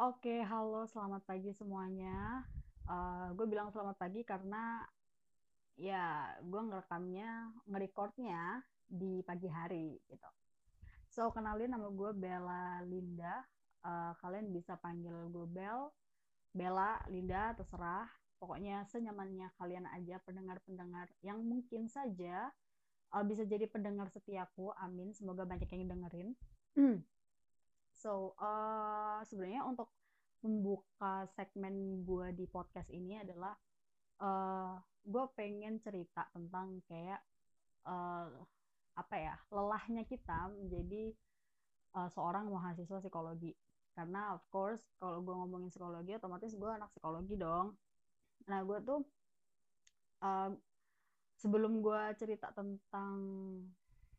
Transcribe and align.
Oke, 0.00 0.40
halo, 0.48 0.88
selamat 0.88 1.28
pagi 1.28 1.52
semuanya. 1.52 2.40
Eh, 2.88 3.28
gue 3.36 3.44
bilang 3.44 3.68
selamat 3.68 4.00
pagi 4.00 4.24
karena 4.24 4.80
ya 5.76 6.24
gue 6.40 6.56
ngerekamnya, 6.56 7.52
ngerecordnya 7.68 8.64
di 8.88 9.20
pagi 9.20 9.44
hari 9.52 10.00
gitu. 10.08 10.24
So, 11.12 11.28
kenalin 11.36 11.76
nama 11.76 11.92
gue 11.92 12.16
Bella 12.16 12.80
Linda. 12.88 13.44
Eh, 13.84 14.12
kalian 14.24 14.48
bisa 14.56 14.80
panggil 14.80 15.12
gue 15.28 15.44
Bel, 15.44 15.92
Bella, 16.56 16.96
Linda, 17.12 17.52
terserah. 17.52 18.08
Pokoknya 18.40 18.88
senyamannya 18.88 19.52
kalian 19.60 19.84
aja 19.84 20.16
pendengar-pendengar 20.24 21.12
yang 21.20 21.44
mungkin 21.44 21.92
saja 21.92 22.48
eh, 23.12 23.24
bisa 23.28 23.44
jadi 23.44 23.68
pendengar 23.68 24.08
setiaku. 24.08 24.72
Amin. 24.80 25.12
Semoga 25.12 25.44
banyak 25.44 25.68
yang 25.68 25.92
dengerin. 25.92 26.32
So, 28.00 28.32
uh, 28.40 29.20
sebenarnya 29.28 29.60
untuk 29.68 29.92
membuka 30.40 31.28
segmen 31.36 32.00
gue 32.08 32.32
di 32.32 32.48
podcast 32.48 32.88
ini 32.88 33.20
adalah 33.20 33.52
uh, 34.24 34.80
gue 35.04 35.24
pengen 35.36 35.76
cerita 35.84 36.24
tentang 36.32 36.80
kayak 36.88 37.20
uh, 37.84 38.32
apa 38.96 39.14
ya 39.20 39.36
lelahnya 39.52 40.08
kita 40.08 40.48
menjadi 40.48 41.12
uh, 41.92 42.08
seorang 42.08 42.48
mahasiswa 42.48 43.04
psikologi. 43.04 43.52
Karena 43.92 44.32
of 44.32 44.48
course 44.48 44.80
kalau 44.96 45.20
gue 45.20 45.36
ngomongin 45.36 45.68
psikologi 45.68 46.16
otomatis 46.16 46.56
gue 46.56 46.70
anak 46.72 46.88
psikologi 46.96 47.36
dong. 47.36 47.76
Nah 48.48 48.64
gue 48.64 48.80
tuh 48.80 49.04
uh, 50.24 50.56
sebelum 51.36 51.84
gue 51.84 52.00
cerita 52.16 52.48
tentang 52.56 53.20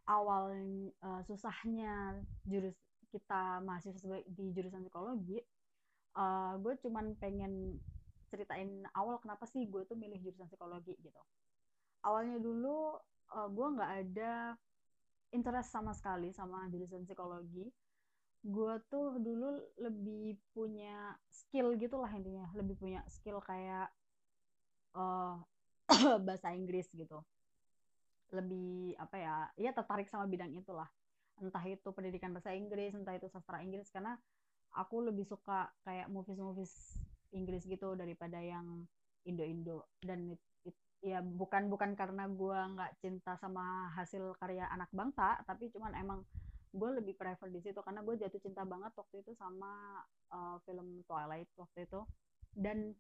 awal 0.06 0.54
uh, 1.02 1.26
susahnya 1.26 2.22
jurus 2.46 2.78
kita 3.12 3.60
mahasiswa 3.62 4.24
di 4.26 4.56
jurusan 4.56 4.88
psikologi 4.88 5.38
uh, 6.16 6.60
gue 6.60 6.74
cuman 6.82 7.16
pengen 7.20 7.80
ceritain 8.32 8.88
awal 8.96 9.20
kenapa 9.20 9.44
sih 9.48 9.68
gue 9.68 9.84
tuh 9.84 10.00
milih 10.00 10.20
jurusan 10.24 10.48
psikologi 10.48 10.96
gitu. 11.04 11.22
Awalnya 12.08 12.40
dulu 12.40 12.96
uh, 13.36 13.48
gue 13.52 13.68
nggak 13.76 13.92
ada 14.08 14.56
interest 15.36 15.76
sama 15.76 15.92
sekali 15.92 16.32
sama 16.32 16.68
jurusan 16.72 17.04
psikologi. 17.04 17.68
Gue 18.42 18.74
tuh 18.90 19.20
dulu 19.20 19.60
lebih 19.78 20.40
punya 20.56 21.14
skill 21.30 21.76
gitu 21.78 22.00
lah 22.00 22.10
intinya 22.16 22.48
lebih 22.56 22.80
punya 22.80 23.04
skill 23.12 23.44
kayak 23.44 23.92
uh, 24.96 25.36
bahasa 26.26 26.56
Inggris 26.56 26.88
gitu. 26.96 27.20
Lebih 28.32 28.96
apa 28.96 29.16
ya 29.20 29.36
ya 29.60 29.72
tertarik 29.76 30.08
sama 30.08 30.24
bidang 30.24 30.56
itulah 30.56 30.88
entah 31.42 31.66
itu 31.66 31.90
pendidikan 31.92 32.32
bahasa 32.32 32.54
Inggris 32.54 32.94
entah 32.94 33.18
itu 33.18 33.28
sastra 33.28 33.60
Inggris 33.66 33.90
karena 33.90 34.16
aku 34.78 35.04
lebih 35.04 35.28
suka 35.28 35.68
kayak 35.84 36.08
movies-movies 36.08 36.96
Inggris 37.36 37.68
gitu 37.68 37.96
daripada 37.96 38.40
yang 38.40 38.88
Indo-Indo. 39.28 39.88
Dan 40.00 40.36
it, 40.36 40.42
it, 40.64 40.78
ya 41.04 41.20
bukan 41.20 41.68
bukan 41.68 41.98
karena 41.98 42.28
gue 42.30 42.60
nggak 42.78 42.92
cinta 43.04 43.36
sama 43.40 43.92
hasil 43.98 44.38
karya 44.38 44.70
anak 44.70 44.88
bangsa 44.94 45.42
tapi 45.44 45.74
cuman 45.74 45.98
emang 45.98 46.22
gue 46.72 46.90
lebih 47.04 47.20
prefer 47.20 47.52
di 47.52 47.60
situ 47.60 47.84
karena 47.84 48.00
gue 48.00 48.16
jatuh 48.16 48.40
cinta 48.40 48.64
banget 48.64 48.96
waktu 48.96 49.20
itu 49.20 49.36
sama 49.36 50.00
uh, 50.32 50.56
film 50.64 51.04
Twilight 51.04 51.52
waktu 51.60 51.84
itu. 51.84 52.02
Dan 52.52 52.96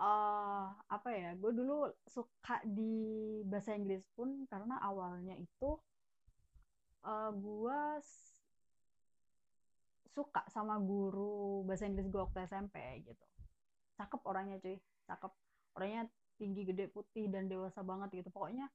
uh, 0.00 0.64
apa 0.88 1.08
ya 1.12 1.36
gue 1.36 1.52
dulu 1.52 1.92
suka 2.08 2.64
di 2.64 3.40
bahasa 3.44 3.76
Inggris 3.76 4.04
pun 4.16 4.48
karena 4.48 4.80
awalnya 4.80 5.36
itu 5.36 5.76
uh, 7.04 7.30
gue 7.32 7.80
suka 10.10 10.42
sama 10.50 10.76
guru 10.82 11.62
bahasa 11.64 11.86
Inggris 11.86 12.10
gue 12.10 12.20
waktu 12.20 12.44
SMP 12.44 12.76
gitu. 13.06 13.26
Cakep 13.96 14.20
orangnya 14.26 14.58
cuy. 14.58 14.76
Cakep. 15.06 15.32
Orangnya 15.78 16.02
tinggi 16.40 16.66
gede 16.66 16.90
putih 16.90 17.30
dan 17.30 17.46
dewasa 17.46 17.80
banget 17.86 18.24
gitu. 18.24 18.28
Pokoknya 18.34 18.66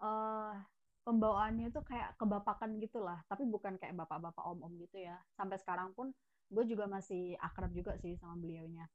uh, 0.00 0.56
pembawaannya 1.04 1.68
tuh 1.74 1.84
kayak 1.84 2.16
kebapakan 2.16 2.78
gitulah. 2.80 3.20
Tapi 3.28 3.44
bukan 3.46 3.76
kayak 3.76 3.94
bapak-bapak 3.94 4.42
om-om 4.42 4.72
gitu 4.80 5.02
ya. 5.02 5.20
Sampai 5.36 5.60
sekarang 5.60 5.92
pun 5.92 6.10
gue 6.52 6.64
juga 6.68 6.88
masih 6.88 7.36
akrab 7.40 7.72
juga 7.72 7.96
sih 8.00 8.16
sama 8.16 8.36
beliaunya. 8.40 8.88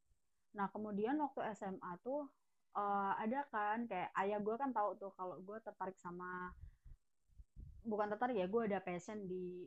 Nah 0.57 0.69
kemudian 0.73 1.17
waktu 1.22 1.53
SMA 1.53 1.91
tuh 2.01 2.25
uh, 2.77 3.13
ada 3.17 3.45
kan 3.50 3.85
kayak 3.89 4.13
ayah 4.22 4.39
gue 4.41 4.56
kan 4.57 4.69
tahu 4.73 4.97
tuh 4.97 5.11
kalau 5.17 5.38
gue 5.41 5.57
tertarik 5.61 5.97
sama 5.97 6.53
bukan 7.88 8.12
tertarik 8.12 8.38
ya 8.38 8.48
gue 8.52 8.62
ada 8.68 8.84
passion 8.84 9.24
di 9.25 9.64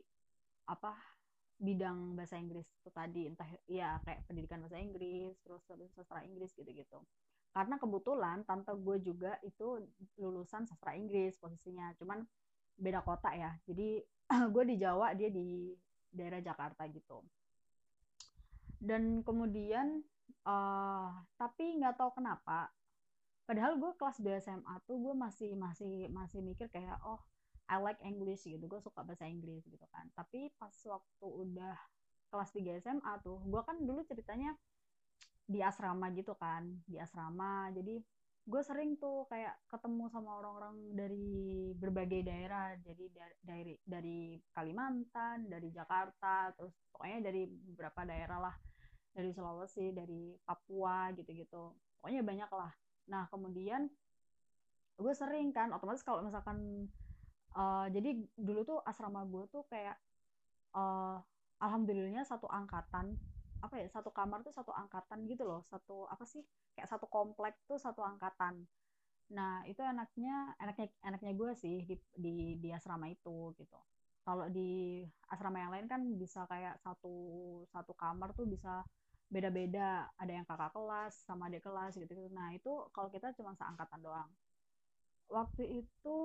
apa 0.69 0.93
bidang 1.61 2.17
bahasa 2.17 2.37
Inggris 2.37 2.65
itu 2.81 2.89
tadi. 2.93 3.29
Entah 3.29 3.49
ya 3.65 3.97
kayak 4.05 4.25
pendidikan 4.29 4.61
bahasa 4.61 4.77
Inggris 4.81 5.37
terus 5.41 5.61
sastra 5.93 6.21
Inggris 6.25 6.53
gitu-gitu. 6.53 7.01
Karena 7.51 7.75
kebetulan 7.81 8.47
tante 8.47 8.71
gue 8.77 8.97
juga 9.01 9.35
itu 9.45 9.81
lulusan 10.17 10.65
sastra 10.65 10.93
Inggris 10.93 11.37
posisinya. 11.37 11.93
Cuman 11.97 12.25
beda 12.77 13.01
kota 13.01 13.33
ya. 13.33 13.57
Jadi 13.65 14.01
gue 14.53 14.63
di 14.65 14.75
Jawa 14.77 15.13
dia 15.17 15.29
di 15.29 15.73
daerah 16.09 16.41
Jakarta 16.41 16.85
gitu. 16.89 17.21
Dan 18.81 19.21
kemudian 19.21 20.01
uh, 20.45 21.13
tapi 21.37 21.77
nggak 21.77 22.01
tahu 22.01 22.17
kenapa 22.17 22.73
padahal 23.45 23.77
gue 23.77 23.91
kelas 23.99 24.17
2 24.23 24.41
SMA 24.41 24.75
tuh 24.87 24.97
gue 24.97 25.13
masih 25.13 25.53
masih 25.59 26.07
masih 26.09 26.39
mikir 26.39 26.71
kayak 26.71 26.97
oh 27.03 27.19
I 27.71 27.79
like 27.79 28.03
English 28.03 28.43
gitu 28.43 28.59
gue 28.67 28.81
suka 28.83 28.99
bahasa 29.07 29.23
Inggris 29.23 29.63
gitu 29.63 29.87
kan. 29.95 30.11
Tapi 30.11 30.51
pas 30.59 30.75
waktu 30.75 31.25
udah 31.25 31.75
kelas 32.27 32.51
3 32.51 32.83
SMA 32.83 33.13
tuh 33.23 33.39
gue 33.47 33.61
kan 33.63 33.79
dulu 33.79 34.03
ceritanya 34.03 34.51
di 35.47 35.63
asrama 35.63 36.11
gitu 36.11 36.35
kan 36.35 36.67
di 36.83 36.99
asrama. 36.99 37.71
Jadi 37.71 38.03
gue 38.41 38.61
sering 38.65 38.99
tuh 38.99 39.23
kayak 39.31 39.55
ketemu 39.71 40.11
sama 40.11 40.43
orang-orang 40.43 40.75
dari 40.91 41.71
berbagai 41.79 42.27
daerah. 42.27 42.75
Jadi 42.83 43.05
dari 43.39 43.73
dari 43.79 44.35
Kalimantan 44.51 45.47
dari 45.47 45.71
Jakarta 45.71 46.51
terus 46.51 46.75
pokoknya 46.91 47.31
dari 47.31 47.47
beberapa 47.47 48.03
daerah 48.03 48.51
lah. 48.51 48.55
Dari 49.11 49.31
Sulawesi 49.31 49.95
dari 49.95 50.35
Papua 50.43 51.11
gitu-gitu. 51.15 51.71
Pokoknya 51.99 52.19
banyak 52.19 52.51
lah. 52.51 52.71
Nah 53.07 53.31
kemudian 53.31 53.87
gue 54.99 55.13
sering 55.15 55.55
kan 55.55 55.71
otomatis 55.71 56.03
kalau 56.03 56.19
misalkan 56.19 56.91
uh, 57.55 57.87
jadi 57.91 58.15
dulu 58.35 58.61
tuh 58.63 58.79
asrama 58.83 59.23
gue 59.27 59.43
tuh 59.51 59.63
kayak 59.67 59.97
uh, 60.75 61.19
alhamdulillahnya 61.61 62.25
satu 62.25 62.49
angkatan 62.49 63.15
apa 63.61 63.77
ya 63.77 63.87
satu 63.93 64.09
kamar 64.09 64.41
tuh 64.41 64.53
satu 64.53 64.73
angkatan 64.73 65.29
gitu 65.29 65.45
loh 65.45 65.61
satu 65.69 66.09
apa 66.09 66.25
sih 66.25 66.41
kayak 66.73 66.89
satu 66.89 67.05
komplek 67.05 67.53
tuh 67.69 67.77
satu 67.77 68.01
angkatan. 68.01 68.65
Nah 69.31 69.63
itu 69.69 69.79
enaknya 69.85 70.57
enaknya 70.57 70.87
enaknya 71.05 71.31
gue 71.37 71.51
sih 71.53 71.85
di 71.85 71.95
di 72.17 72.57
di 72.57 72.69
asrama 72.73 73.05
itu 73.07 73.53
gitu. 73.55 73.77
Kalau 74.25 74.49
di 74.49 75.05
asrama 75.29 75.57
yang 75.61 75.71
lain 75.73 75.87
kan 75.89 76.01
bisa 76.17 76.45
kayak 76.49 76.81
satu 76.81 77.13
satu 77.69 77.93
kamar 77.93 78.33
tuh 78.33 78.49
bisa 78.49 78.81
beda-beda. 79.29 80.09
Ada 80.17 80.31
yang 80.41 80.45
kakak 80.49 80.73
kelas 80.73 81.13
sama 81.23 81.47
adik 81.47 81.63
kelas 81.63 81.95
gitu, 81.95 82.09
gitu. 82.09 82.33
nah 82.33 82.49
itu 82.51 82.71
kalau 82.91 83.13
kita 83.13 83.29
cuma 83.37 83.53
seangkatan 83.53 84.01
doang. 84.01 84.29
Waktu 85.31 85.85
itu 85.85 86.17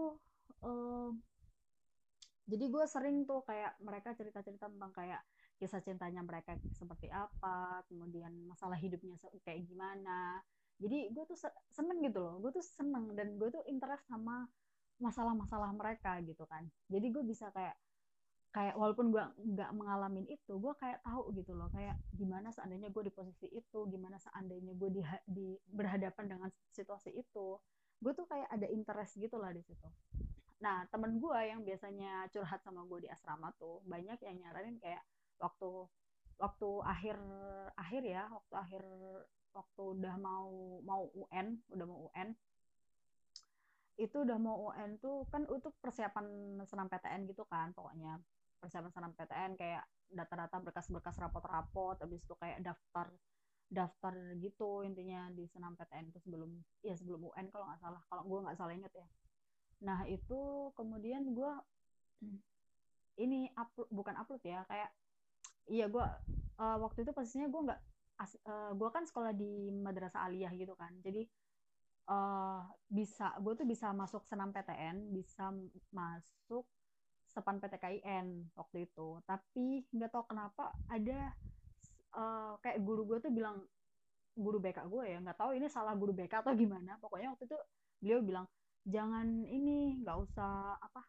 uh, 0.65 1.11
jadi 2.47 2.65
gue 2.71 2.85
sering 2.87 3.27
tuh 3.27 3.43
kayak 3.43 3.75
mereka 3.83 4.15
cerita-cerita 4.15 4.71
tentang 4.71 4.95
kayak 4.95 5.19
kisah 5.59 5.83
cintanya 5.83 6.23
mereka 6.23 6.55
seperti 6.79 7.11
apa 7.11 7.83
kemudian 7.91 8.31
masalah 8.47 8.79
hidupnya 8.79 9.19
kayak 9.43 9.67
gimana. 9.67 10.39
Jadi 10.79 11.11
gue 11.11 11.25
tuh 11.27 11.39
seneng 11.75 11.99
gitu 12.07 12.23
loh 12.23 12.39
gue 12.39 12.55
tuh 12.55 12.63
seneng 12.63 13.11
dan 13.19 13.35
gue 13.35 13.51
tuh 13.51 13.67
interest 13.67 14.07
sama 14.07 14.47
masalah-masalah 15.03 15.75
mereka 15.75 16.23
gitu 16.23 16.47
kan. 16.47 16.63
Jadi 16.87 17.07
gue 17.11 17.25
bisa 17.27 17.51
kayak 17.51 17.75
kayak 18.55 18.79
walaupun 18.79 19.11
gue 19.11 19.25
nggak 19.53 19.71
mengalami 19.75 20.25
itu 20.33 20.55
gue 20.57 20.75
kayak 20.81 21.03
tahu 21.05 21.29
gitu 21.37 21.53
loh 21.53 21.69
kayak 21.75 21.99
gimana 22.15 22.49
seandainya 22.55 22.89
gue 22.89 23.03
di 23.05 23.13
posisi 23.13 23.51
itu 23.53 23.79
gimana 23.91 24.17
seandainya 24.23 24.73
gue 24.79 24.91
di, 24.95 25.03
di 25.27 25.47
berhadapan 25.67 26.39
dengan 26.39 26.49
situasi 26.71 27.11
itu. 27.11 27.59
Gue 27.99 28.13
tuh 28.15 28.29
kayak 28.31 28.55
ada 28.55 28.71
interest 28.71 29.19
gitu 29.19 29.35
lah 29.35 29.51
di 29.51 29.67
situ 29.67 29.89
nah 30.57 30.89
temen 30.89 31.21
gue 31.21 31.41
yang 31.45 31.61
biasanya 31.61 32.27
curhat 32.33 32.65
sama 32.65 32.83
gue 32.89 33.05
di 33.05 33.09
asrama 33.13 33.53
tuh 33.61 33.85
banyak 33.85 34.17
yang 34.25 34.37
nyaranin 34.41 34.81
kayak 34.81 35.05
waktu 35.37 35.69
waktu 36.41 36.69
akhir 36.85 37.17
akhir 37.77 38.03
ya 38.05 38.25
waktu 38.33 38.55
akhir 38.57 38.83
waktu 39.53 39.83
udah 40.01 40.15
mau 40.21 40.81
mau 40.85 41.09
UN 41.13 41.61
udah 41.73 41.87
mau 41.89 41.99
UN 42.13 42.37
itu 43.97 44.17
udah 44.29 44.37
mau 44.37 44.69
UN 44.69 45.01
tuh 45.01 45.25
kan 45.33 45.49
itu 45.49 45.73
persiapan 45.81 46.29
senam 46.69 46.87
PTN 46.93 47.25
gitu 47.33 47.49
kan 47.49 47.73
pokoknya. 47.73 48.21
Persiapan 48.61 48.93
senam 48.93 49.13
PTN 49.17 49.57
kayak 49.57 49.85
data-data 50.13 50.61
berkas-berkas 50.61 51.17
rapot-rapot 51.17 51.97
habis 51.99 52.21
itu 52.21 52.35
kayak 52.37 52.61
daftar 52.61 53.09
daftar 53.67 54.15
gitu 54.39 54.87
intinya 54.87 55.27
di 55.33 55.49
senam 55.51 55.75
PTN 55.75 56.13
itu 56.13 56.21
sebelum 56.23 56.53
ya 56.85 56.95
sebelum 56.95 57.25
UN 57.33 57.49
kalau 57.49 57.65
nggak 57.73 57.81
salah. 57.81 58.03
Kalau 58.05 58.23
gue 58.29 58.39
nggak 58.45 58.57
salah 58.61 58.73
inget 58.77 58.93
ya 58.93 59.07
nah 59.83 60.05
itu 60.09 60.73
kemudian 60.73 61.37
gue 61.37 61.53
ini 63.21 63.49
upload 63.57 63.89
bukan 63.93 64.15
upload 64.17 64.43
ya 64.45 64.65
kayak 64.69 64.91
iya 65.69 65.89
gue 65.89 66.05
uh, 66.61 66.77
waktu 66.81 67.05
itu 67.05 67.13
posisinya 67.13 67.49
gue 67.49 67.63
nggak 67.73 67.81
uh, 68.49 68.73
gue 68.73 68.89
kan 68.89 69.05
sekolah 69.05 69.33
di 69.37 69.69
madrasah 69.73 70.25
aliyah 70.29 70.53
gitu 70.57 70.73
kan. 70.77 70.93
Jadi 71.05 71.25
uh, 72.09 72.65
bisa 72.89 73.37
gue 73.41 73.53
tuh 73.57 73.67
bisa 73.69 73.93
masuk 73.93 74.25
senam 74.25 74.51
PTN 74.53 75.13
bisa 75.13 75.53
masuk 75.93 76.65
sepan 77.29 77.61
PTKIN 77.61 78.57
waktu 78.57 78.89
itu. 78.89 79.21
Tapi 79.29 79.85
nggak 79.93 80.11
tahu 80.13 80.25
kenapa 80.33 80.73
ada 80.89 81.35
uh, 82.17 82.57
kayak 82.65 82.81
guru 82.81 83.05
gue 83.05 83.19
tuh 83.21 83.33
bilang 83.33 83.61
guru 84.37 84.61
BK 84.61 84.85
gue 84.93 85.17
ya 85.17 85.19
nggak 85.25 85.41
tahu 85.41 85.57
ini 85.57 85.69
salah 85.69 85.97
guru 85.97 86.17
BK 86.17 86.45
atau 86.45 86.57
gimana. 86.57 86.97
Pokoknya 87.01 87.37
waktu 87.37 87.45
itu 87.49 87.59
beliau 88.01 88.21
bilang 88.25 88.47
jangan 88.87 89.27
ini 89.51 89.99
nggak 90.01 90.19
usah 90.23 90.79
apa 90.79 91.03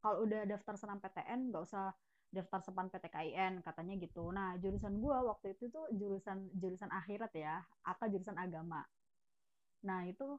kalau 0.00 0.24
udah 0.24 0.48
daftar 0.48 0.74
senam 0.80 0.98
PTN 0.98 1.52
nggak 1.52 1.64
usah 1.68 1.92
daftar 2.30 2.62
sepan 2.62 2.86
PTKIN 2.88 3.60
katanya 3.60 3.94
gitu. 3.98 4.30
Nah 4.30 4.54
jurusan 4.62 5.02
gue 5.02 5.16
waktu 5.26 5.58
itu 5.58 5.66
tuh 5.68 5.90
jurusan 5.90 6.46
jurusan 6.56 6.88
akhirat 6.88 7.34
ya, 7.34 7.58
atau 7.82 8.06
jurusan 8.06 8.38
agama. 8.38 8.86
Nah 9.82 10.06
itu 10.06 10.38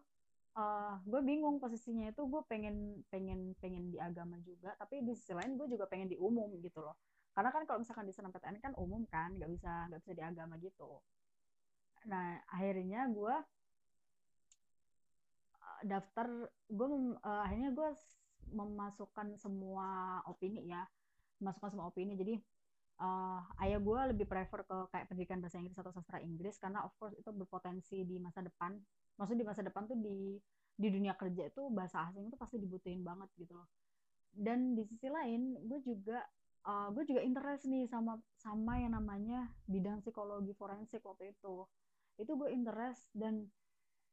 uh, 0.55 0.61
eh, 0.61 0.93
gue 1.03 1.21
bingung 1.21 1.59
posisinya 1.59 2.09
itu 2.09 2.23
gue 2.23 2.41
pengen 2.47 3.03
pengen 3.11 3.53
pengen 3.59 3.91
di 3.91 3.99
agama 3.99 4.39
juga, 4.41 4.71
tapi 4.79 5.03
di 5.03 5.13
sisi 5.13 5.35
lain 5.35 5.59
gue 5.59 5.67
juga 5.67 5.85
pengen 5.91 6.07
di 6.07 6.17
umum 6.17 6.47
gitu 6.63 6.79
loh. 6.79 6.95
Karena 7.35 7.51
kan 7.51 7.63
kalau 7.67 7.83
misalkan 7.83 8.07
di 8.07 8.15
senam 8.15 8.31
PTN 8.31 8.57
kan 8.63 8.73
umum 8.79 9.03
kan, 9.11 9.35
nggak 9.35 9.51
bisa 9.51 9.91
nggak 9.91 9.99
bisa 10.03 10.13
di 10.15 10.23
agama 10.23 10.55
gitu. 10.63 11.03
Nah 12.07 12.39
akhirnya 12.47 13.11
gue 13.11 13.35
daftar 15.85 16.27
gue 16.69 16.87
uh, 16.87 17.41
akhirnya 17.45 17.73
gue 17.73 17.89
memasukkan 18.51 19.37
semua 19.39 20.19
opini 20.27 20.69
ya. 20.69 20.85
Masukkan 21.41 21.73
semua 21.73 21.89
opini. 21.89 22.13
Jadi 22.17 22.37
uh, 23.01 23.39
ayah 23.65 23.79
gue 23.81 23.99
lebih 24.13 24.25
prefer 24.29 24.61
ke 24.63 24.77
kayak 24.93 25.05
pendidikan 25.09 25.41
bahasa 25.41 25.57
Inggris 25.57 25.77
atau 25.77 25.93
sastra 25.93 26.21
Inggris 26.21 26.55
karena 26.61 26.85
of 26.85 26.93
course 27.01 27.17
itu 27.17 27.29
berpotensi 27.33 28.05
di 28.05 28.21
masa 28.21 28.45
depan. 28.45 28.77
Maksud 29.17 29.35
di 29.35 29.45
masa 29.45 29.61
depan 29.65 29.89
tuh 29.89 29.97
di 29.97 30.37
di 30.71 30.87
dunia 30.89 31.13
kerja 31.13 31.45
itu 31.51 31.67
bahasa 31.69 32.09
asing 32.09 32.31
itu 32.31 32.37
pasti 32.39 32.57
dibutuhin 32.57 33.01
banget 33.01 33.29
gitu 33.37 33.57
loh. 33.57 33.67
Dan 34.31 34.77
di 34.77 34.85
sisi 34.87 35.11
lain 35.11 35.59
gue 35.67 35.79
juga 35.83 36.23
uh, 36.65 36.89
gue 36.93 37.03
juga 37.03 37.21
interest 37.25 37.67
nih 37.67 37.89
sama 37.89 38.17
sama 38.37 38.79
yang 38.79 38.95
namanya 38.95 39.49
bidang 39.65 39.99
psikologi 40.05 40.53
forensik 40.55 41.01
waktu 41.03 41.33
itu. 41.33 41.65
Itu 42.21 42.37
gue 42.37 42.49
interest 42.53 43.09
dan 43.17 43.49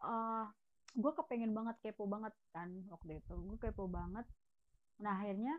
uh, 0.03 0.49
gue 0.99 1.13
kepengen 1.15 1.55
banget 1.55 1.79
kepo 1.79 2.11
banget 2.11 2.35
kan 2.51 2.69
waktu 2.91 3.23
itu. 3.23 3.35
Gue 3.39 3.59
kepo 3.63 3.87
banget. 3.87 4.27
Nah 4.99 5.15
akhirnya 5.15 5.55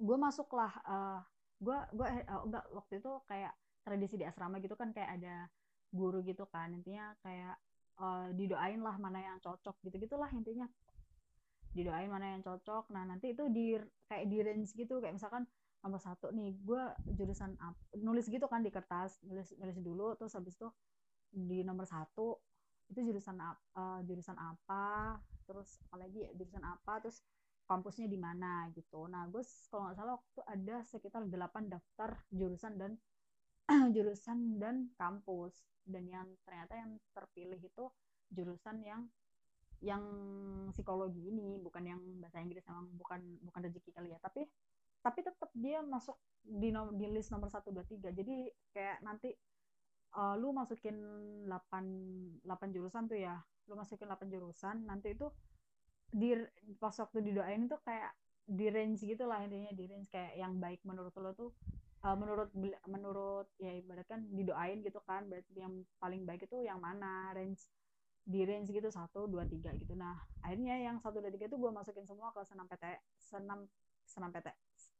gue 0.00 0.16
masuklah 0.16 0.72
uh, 0.88 1.20
gue 1.60 1.78
gue 1.92 2.06
uh, 2.08 2.42
enggak 2.48 2.64
waktu 2.72 3.04
itu 3.04 3.12
kayak 3.28 3.52
tradisi 3.84 4.14
di 4.16 4.24
asrama 4.24 4.56
gitu 4.64 4.72
kan 4.72 4.96
kayak 4.96 5.20
ada 5.20 5.52
guru 5.92 6.24
gitu 6.24 6.48
kan. 6.48 6.72
Intinya 6.72 7.12
kayak 7.20 7.60
uh, 8.00 8.32
didoain 8.32 8.80
lah 8.80 8.96
mana 8.96 9.20
yang 9.20 9.36
cocok 9.44 9.76
gitu 9.84 10.00
gitulah 10.00 10.32
intinya. 10.32 10.64
Didoain 11.76 12.08
mana 12.08 12.32
yang 12.32 12.40
cocok. 12.40 12.88
Nah 12.88 13.04
nanti 13.04 13.36
itu 13.36 13.44
di 13.52 13.76
kayak 14.08 14.24
di 14.32 14.38
range 14.40 14.72
gitu. 14.72 14.96
Kayak 15.04 15.20
misalkan 15.20 15.44
nomor 15.84 16.00
satu 16.02 16.34
nih 16.34 16.56
gue 16.58 16.82
jurusan 17.14 17.54
apa 17.62 17.78
nulis 18.02 18.26
gitu 18.26 18.50
kan 18.50 18.66
di 18.66 18.70
kertas 18.74 19.22
nulis 19.22 19.54
nulis 19.62 19.78
dulu 19.78 20.18
terus 20.18 20.34
habis 20.34 20.58
itu 20.58 20.66
di 21.30 21.62
nomor 21.62 21.86
satu 21.86 22.34
itu 22.88 23.00
jurusan 23.04 23.36
uh, 23.40 24.00
jurusan 24.08 24.36
apa 24.36 25.16
terus 25.44 25.80
apalagi 25.88 26.28
ya, 26.28 26.30
jurusan 26.36 26.64
apa 26.64 27.00
terus 27.00 27.24
kampusnya 27.68 28.08
di 28.08 28.16
mana 28.16 28.72
gitu. 28.72 29.04
Nah, 29.12 29.28
gue 29.28 29.44
kalau 29.68 29.88
nggak 29.88 29.96
salah 30.00 30.14
waktu 30.16 30.40
ada 30.48 30.76
sekitar 30.88 31.28
8 31.28 31.68
daftar 31.68 32.16
jurusan 32.32 32.80
dan 32.80 32.92
jurusan 33.94 34.56
dan 34.56 34.88
kampus. 34.96 35.68
Dan 35.84 36.08
yang 36.08 36.28
ternyata 36.48 36.76
yang 36.80 36.96
terpilih 37.12 37.60
itu 37.60 37.84
jurusan 38.32 38.80
yang 38.84 39.04
yang 39.84 40.02
psikologi 40.72 41.28
ini, 41.28 41.60
bukan 41.60 41.84
yang 41.84 42.00
bahasa 42.18 42.40
Inggris 42.42 42.66
emang 42.66 42.88
bukan 42.96 43.20
bukan 43.46 43.60
rezeki 43.68 43.94
kali 43.94 44.10
ya, 44.10 44.18
tapi 44.18 44.48
tapi 44.98 45.22
tetap 45.22 45.54
dia 45.54 45.78
masuk 45.86 46.18
di 46.42 46.74
nom 46.74 46.90
di 46.98 47.06
list 47.06 47.30
nomor 47.30 47.52
1 47.52 47.68
2 47.70 48.10
3. 48.10 48.10
Jadi 48.16 48.36
kayak 48.74 49.04
nanti 49.04 49.30
uh, 50.16 50.34
lu 50.38 50.54
masukin 50.54 50.96
8 51.44 52.44
8 52.46 52.74
jurusan 52.74 53.10
tuh 53.10 53.18
ya. 53.18 53.36
Lu 53.68 53.76
masukin 53.76 54.08
8 54.08 54.28
jurusan, 54.32 54.86
nanti 54.88 55.12
itu 55.12 55.28
di 56.08 56.32
pas 56.80 56.96
waktu 56.96 57.20
didoain 57.20 57.68
itu 57.68 57.76
kayak 57.84 58.16
di 58.48 58.72
range 58.72 59.04
gitu 59.04 59.28
lah 59.28 59.44
intinya 59.44 59.68
di 59.76 59.84
range 59.84 60.08
kayak 60.08 60.40
yang 60.40 60.56
baik 60.56 60.80
menurut 60.88 61.12
lo 61.20 61.32
tuh. 61.36 61.52
Uh, 61.98 62.14
menurut 62.14 62.46
menurut 62.86 63.50
ya 63.58 63.74
ibaratkan 63.74 64.22
didoain 64.30 64.86
gitu 64.86 65.02
kan 65.02 65.26
berarti 65.26 65.58
yang 65.58 65.82
paling 65.98 66.22
baik 66.22 66.46
itu 66.46 66.62
yang 66.62 66.78
mana? 66.78 67.34
Range 67.34 67.58
di 68.28 68.44
range 68.44 68.68
gitu 68.70 68.88
satu 68.92 69.24
dua 69.24 69.48
tiga 69.48 69.72
gitu. 69.74 69.96
Nah 69.96 70.16
akhirnya 70.44 70.78
yang 70.78 71.00
satu 71.00 71.18
dua 71.18 71.32
tiga 71.32 71.48
itu 71.48 71.56
gue 71.58 71.72
masukin 71.72 72.04
semua 72.04 72.30
ke 72.30 72.44
senam 72.44 72.68
PT 72.68 72.84
senam 73.16 73.64
senam 74.04 74.30
PT 74.32 74.48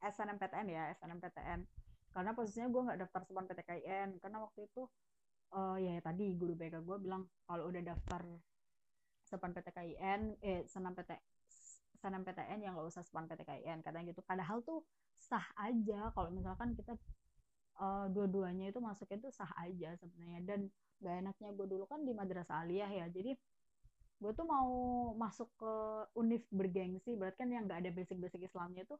SNMPTN 0.01 0.67
ya 0.69 0.83
SNMPTN 0.97 1.78
karena 2.09 2.31
posisinya 2.33 2.67
gue 2.73 2.81
nggak 2.89 2.99
daftar 3.05 3.21
sepan 3.25 3.45
PTKIN 3.45 4.09
karena 4.19 4.37
waktu 4.41 4.59
itu 4.65 4.81
uh, 5.53 5.77
ya 5.77 5.97
tadi 6.01 6.33
guru 6.33 6.53
BK 6.57 6.81
gue 6.81 6.97
bilang 7.01 7.29
kalau 7.45 7.69
udah 7.69 7.81
daftar 7.81 8.21
sepan 9.25 9.53
PTKIN 9.53 10.41
eh 10.41 10.65
senam 10.65 10.97
PT 10.97 11.13
senam 11.99 12.23
PTN 12.23 12.63
yang 12.63 12.73
nggak 12.79 12.87
usah 12.87 13.03
sepan 13.03 13.27
PTKIN 13.27 13.83
katanya 13.83 14.15
gitu. 14.15 14.23
Padahal 14.23 14.63
tuh 14.63 14.87
sah 15.19 15.43
aja 15.59 16.09
kalau 16.15 16.31
misalkan 16.31 16.71
kita 16.73 16.95
uh, 17.77 18.07
dua-duanya 18.07 18.71
itu 18.71 18.79
masuknya 18.79 19.19
tuh 19.19 19.31
sah 19.35 19.51
aja 19.59 19.93
sebenarnya. 19.99 20.39
Dan 20.47 20.59
gak 20.99 21.15
enaknya 21.23 21.49
gue 21.55 21.67
dulu 21.67 21.83
kan 21.87 22.03
di 22.07 22.15
madrasah 22.15 22.63
aliyah 22.63 22.87
ya. 22.87 23.05
Jadi 23.11 23.35
gue 24.19 24.31
tuh 24.35 24.47
mau 24.47 24.71
masuk 25.15 25.47
ke 25.59 25.73
univ 26.19 26.43
bergengsi 26.51 27.15
berarti 27.15 27.39
kan 27.39 27.49
yang 27.55 27.63
nggak 27.67 27.87
ada 27.87 27.91
basic-basic 27.95 28.51
Islamnya 28.51 28.83
tuh 28.83 28.99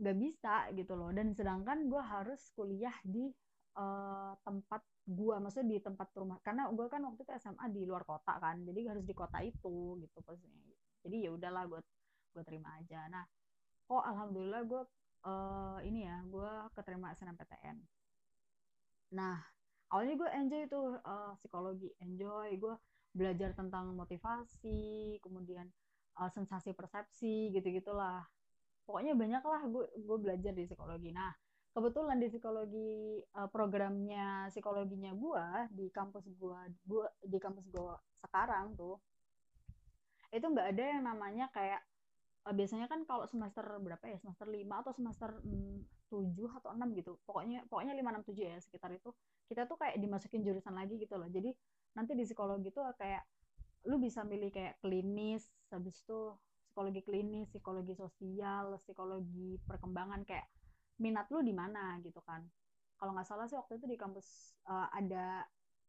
gak 0.00 0.16
bisa 0.16 0.72
gitu 0.72 0.96
loh. 0.96 1.12
Dan 1.12 1.36
sedangkan 1.36 1.86
gue 1.86 2.02
harus 2.02 2.40
kuliah 2.56 2.96
di 3.04 3.28
uh, 3.76 4.32
tempat 4.40 4.82
gua 5.10 5.42
maksudnya 5.42 5.76
di 5.76 5.78
tempat 5.84 6.08
rumah. 6.16 6.40
Karena 6.40 6.72
gua 6.72 6.88
kan 6.88 7.04
waktu 7.04 7.22
itu 7.22 7.32
SMA 7.36 7.66
di 7.70 7.82
luar 7.84 8.02
kota 8.08 8.40
kan 8.40 8.64
jadi 8.64 8.96
harus 8.96 9.04
di 9.04 9.14
kota 9.14 9.38
itu 9.44 10.00
gitu 10.00 10.18
posisinya. 10.24 10.76
Jadi 11.04 11.16
ya 11.28 11.30
udahlah 11.36 11.64
gue 11.68 11.80
gue 12.30 12.42
terima 12.46 12.76
aja. 12.78 13.08
Nah 13.12 13.24
kok 13.90 14.04
alhamdulillah 14.06 14.62
gue 14.64 14.82
uh, 15.26 15.78
ini 15.84 16.06
ya 16.06 16.22
gue 16.24 16.52
keterima 16.76 17.12
SNMPTN 17.16 17.76
nah 19.10 19.42
awalnya 19.90 20.14
gue 20.14 20.30
enjoy 20.38 20.62
tuh 20.70 20.88
uh, 21.02 21.34
psikologi. 21.42 21.90
Enjoy 21.98 22.54
gue 22.54 22.74
belajar 23.10 23.50
tentang 23.58 23.90
motivasi 23.98 25.18
kemudian 25.18 25.66
uh, 26.22 26.30
sensasi 26.30 26.70
persepsi 26.78 27.50
gitu 27.50 27.74
gitulah 27.74 28.22
pokoknya 28.90 29.14
banyak 29.14 29.44
lah 29.46 29.62
gue 29.70 29.86
gue 29.94 30.18
belajar 30.18 30.50
di 30.50 30.66
psikologi. 30.66 31.14
Nah 31.14 31.30
kebetulan 31.70 32.18
di 32.18 32.26
psikologi 32.26 33.22
uh, 33.38 33.46
programnya 33.46 34.50
psikologinya 34.50 35.14
gua 35.14 35.70
di 35.70 35.86
kampus 35.86 36.26
gua 36.34 36.66
gua 36.82 37.06
di 37.22 37.38
kampus 37.38 37.62
gua 37.70 37.94
sekarang 38.26 38.74
tuh 38.74 38.98
itu 40.34 40.42
nggak 40.42 40.66
ada 40.74 40.84
yang 40.98 41.02
namanya 41.06 41.46
kayak 41.54 41.78
uh, 42.46 42.54
biasanya 42.54 42.90
kan 42.90 43.06
kalau 43.06 43.26
semester 43.26 43.62
berapa 43.62 44.02
ya? 44.06 44.18
Semester 44.22 44.46
5 44.46 44.62
atau 44.66 44.92
semester 44.94 45.30
mm, 45.42 45.78
7 46.10 46.58
atau 46.58 46.70
6 46.74 46.98
gitu. 46.98 47.12
Pokoknya 47.26 47.66
pokoknya 47.66 47.94
5 47.98 48.26
6 48.26 48.34
7 48.34 48.50
ya 48.50 48.56
sekitar 48.62 48.90
itu. 48.94 49.10
Kita 49.50 49.66
tuh 49.66 49.78
kayak 49.78 49.98
dimasukin 49.98 50.42
jurusan 50.46 50.74
lagi 50.74 50.98
gitu 50.98 51.18
loh. 51.18 51.26
Jadi 51.26 51.50
nanti 51.98 52.14
di 52.14 52.22
psikologi 52.22 52.70
tuh 52.70 52.86
kayak 52.94 53.26
lu 53.90 53.96
bisa 53.98 54.22
milih 54.22 54.52
kayak 54.52 54.78
klinis 54.78 55.48
habis 55.72 55.98
itu 55.98 56.36
psikologi 56.70 57.02
klinis 57.02 57.50
psikologi 57.50 57.98
sosial 57.98 58.78
psikologi 58.86 59.58
perkembangan 59.66 60.22
kayak 60.22 60.46
minat 61.02 61.26
lu 61.34 61.42
di 61.42 61.50
mana 61.50 61.98
gitu 62.06 62.22
kan. 62.22 62.46
Kalau 62.94 63.10
nggak 63.10 63.26
salah 63.26 63.50
sih 63.50 63.58
waktu 63.58 63.82
itu 63.82 63.90
di 63.90 63.98
kampus 63.98 64.54
uh, 64.70 64.86
ada 64.94 65.42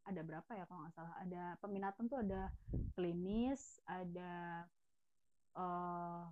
ada 0.10 0.22
berapa 0.26 0.50
ya 0.58 0.66
kalau 0.66 0.82
nggak 0.82 0.98
salah. 0.98 1.14
Ada 1.22 1.62
peminatan 1.62 2.10
tuh 2.10 2.26
ada 2.26 2.50
klinis 2.98 3.78
ada 3.86 4.66
uh, 5.54 6.26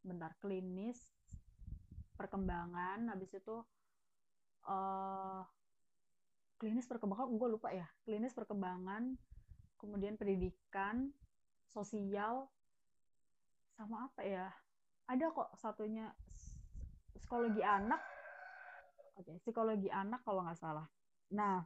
bentar 0.00 0.32
klinis 0.40 0.96
perkembangan 2.16 3.12
habis 3.12 3.36
itu 3.36 3.60
uh, 4.64 5.44
klinis 6.56 6.88
perkembangan 6.88 7.36
gue 7.36 7.48
lupa 7.52 7.68
ya. 7.76 7.84
Klinis 8.08 8.32
perkembangan 8.32 9.12
kemudian 9.76 10.16
pendidikan 10.16 11.12
sosial 11.68 12.48
sama 13.78 14.10
apa 14.10 14.26
ya? 14.26 14.50
Ada 15.06 15.30
kok 15.30 15.54
satunya 15.54 16.10
psikologi 17.14 17.62
anak. 17.62 18.02
Oke 19.14 19.30
okay, 19.30 19.36
psikologi 19.38 19.86
anak 19.86 20.26
kalau 20.26 20.42
nggak 20.42 20.58
salah. 20.58 20.86
Nah 21.30 21.62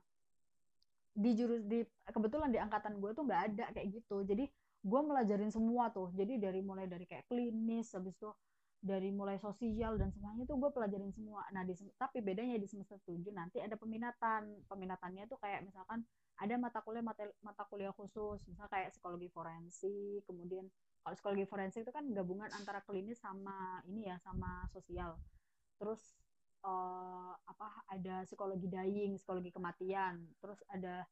di 1.13 1.37
jurus 1.37 1.65
di 1.69 1.85
kebetulan 2.09 2.49
di 2.49 2.57
angkatan 2.61 3.01
gue 3.01 3.17
tuh 3.17 3.25
nggak 3.25 3.43
ada 3.53 3.65
kayak 3.73 3.89
gitu. 3.97 4.21
Jadi 4.29 4.45
gue 4.85 5.01
melajarin 5.01 5.49
semua 5.49 5.89
tuh. 5.89 6.13
Jadi 6.13 6.37
dari 6.37 6.61
mulai 6.61 6.85
dari 6.85 7.09
kayak 7.09 7.33
klinis 7.33 7.97
habis 7.97 8.13
itu 8.13 8.29
dari 8.83 9.15
mulai 9.15 9.39
sosial 9.39 9.95
dan 9.95 10.11
semuanya 10.11 10.43
tuh 10.45 10.59
gue 10.59 10.71
pelajarin 10.75 11.15
semua. 11.15 11.47
Nah 11.55 11.63
di 11.63 11.73
tapi 11.95 12.19
bedanya 12.19 12.59
di 12.59 12.67
semester 12.67 12.99
7 13.07 13.31
nanti 13.33 13.63
ada 13.63 13.79
peminatan. 13.79 14.67
Peminatannya 14.69 15.25
tuh 15.31 15.39
kayak 15.41 15.65
misalkan 15.65 16.03
ada 16.37 16.55
mata 16.59 16.83
kuliah 16.83 17.05
mata, 17.05 17.25
mata 17.41 17.63
kuliah 17.71 17.95
khusus. 17.95 18.43
Misal 18.45 18.67
kayak 18.69 18.93
psikologi 18.93 19.31
forensik 19.31 20.27
kemudian 20.27 20.67
kalau 21.03 21.15
psikologi 21.19 21.45
forensik 21.51 21.83
itu 21.83 21.93
kan 21.93 22.07
gabungan 22.15 22.49
antara 22.55 22.79
klinis 22.87 23.19
sama 23.19 23.83
ini 23.91 24.07
ya 24.07 24.17
sama 24.23 24.67
sosial. 24.71 25.19
Terus 25.77 25.99
uh, 26.63 27.35
apa 27.43 27.83
ada 27.91 28.23
psikologi 28.23 28.71
dying 28.71 29.19
psikologi 29.19 29.51
kematian. 29.51 30.23
Terus 30.39 30.63
ada 30.71 31.03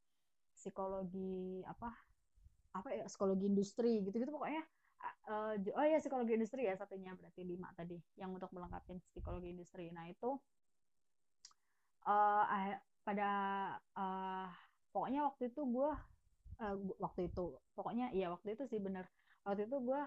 psikologi 0.55 1.67
apa 1.67 1.91
apa 2.71 2.89
ya 2.95 3.05
psikologi 3.11 3.51
industri 3.51 3.99
gitu 4.07 4.15
gitu 4.15 4.31
pokoknya 4.31 4.63
uh, 5.27 5.59
oh 5.59 5.87
ya 5.87 5.99
psikologi 5.99 6.39
industri 6.39 6.71
ya 6.71 6.79
satunya 6.79 7.19
berarti 7.19 7.43
lima 7.43 7.67
tadi 7.75 7.99
yang 8.15 8.31
untuk 8.31 8.55
melengkapi 8.55 9.03
psikologi 9.11 9.51
industri. 9.51 9.91
Nah 9.91 10.07
itu 10.07 10.39
uh, 12.07 12.45
pada 13.03 13.31
uh, 13.99 14.49
pokoknya 14.95 15.27
waktu 15.27 15.51
itu 15.51 15.63
gue 15.67 15.91
uh, 16.63 16.77
waktu 17.01 17.27
itu 17.33 17.57
pokoknya 17.75 18.13
iya 18.15 18.31
waktu 18.31 18.55
itu 18.55 18.71
sih 18.71 18.79
bener 18.79 19.09
waktu 19.51 19.67
itu 19.67 19.83
gue 19.83 20.01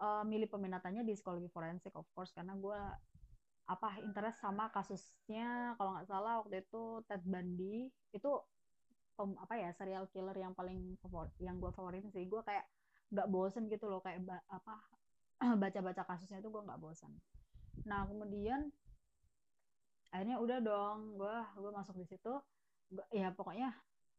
uh, 0.00 0.24
milih 0.24 0.48
peminatannya 0.48 1.04
di 1.04 1.12
psikologi 1.12 1.52
forensik 1.52 1.92
of 1.92 2.08
course 2.16 2.32
karena 2.32 2.56
gue 2.56 2.80
apa 3.68 4.00
interest 4.02 4.42
sama 4.42 4.72
kasusnya. 4.74 5.76
Kalau 5.78 5.94
nggak 5.94 6.08
salah 6.08 6.42
waktu 6.42 6.64
itu 6.64 7.04
Ted 7.06 7.22
Bundy 7.22 7.86
itu 8.10 8.30
pem, 9.14 9.36
apa 9.38 9.54
ya 9.60 9.70
serial 9.76 10.08
killer 10.10 10.34
yang 10.34 10.56
paling 10.56 10.96
favorit 11.04 11.30
yang 11.38 11.60
gue 11.60 11.70
favoritin 11.70 12.10
sih. 12.10 12.26
Gue 12.26 12.42
kayak 12.42 12.66
nggak 13.12 13.28
bosen 13.28 13.68
gitu 13.68 13.86
loh 13.92 14.00
kayak 14.00 14.24
ba 14.24 14.40
apa 14.48 14.74
baca-baca 15.62 16.02
kasusnya 16.08 16.40
itu 16.40 16.48
gue 16.48 16.62
nggak 16.64 16.80
bosen. 16.80 17.12
Nah 17.86 18.08
kemudian 18.08 18.72
akhirnya 20.12 20.36
udah 20.40 20.58
dong 20.60 21.16
gue 21.20 21.36
gue 21.60 21.70
masuk 21.70 21.96
di 22.00 22.06
situ. 22.08 22.32
Gua, 22.92 23.06
ya 23.14 23.32
pokoknya 23.32 23.72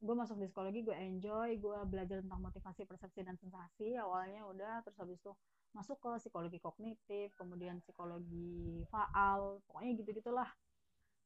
gue 0.03 0.15
masuk 0.19 0.36
di 0.36 0.51
psikologi 0.51 0.83
gue 0.83 0.91
enjoy 0.91 1.55
gue 1.55 1.77
belajar 1.88 2.19
tentang 2.19 2.43
motivasi 2.43 2.83
persepsi 2.83 3.24
dan 3.24 3.39
sensasi. 3.39 3.95
Awalnya 3.95 4.43
udah 4.51 4.74
terus 4.83 5.00
habis 5.00 5.17
itu 5.24 5.31
masuk 5.72 5.98
ke 6.03 6.10
psikologi 6.27 6.60
kognitif 6.60 7.33
kemudian 7.39 7.81
psikologi 7.81 8.83
faal 8.93 9.63
pokoknya 9.65 9.91
gitu 9.98 10.22
gitulah 10.22 10.45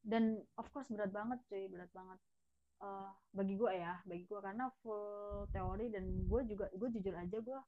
dan 0.07 0.39
of 0.55 0.72
course 0.72 0.88
berat 0.88 1.12
banget 1.12 1.41
cuy 1.50 1.65
berat 1.67 1.89
banget. 1.91 2.19
Uh, 2.77 3.10
bagi 3.34 3.57
gue 3.57 3.74
ya 3.74 3.98
bagi 4.05 4.29
gue 4.29 4.38
karena 4.38 4.69
full 4.86 5.50
teori 5.50 5.89
dan 5.89 6.05
gue 6.29 6.41
juga 6.46 6.69
gue 6.69 6.89
jujur 6.93 7.17
aja 7.17 7.38
gue 7.41 7.60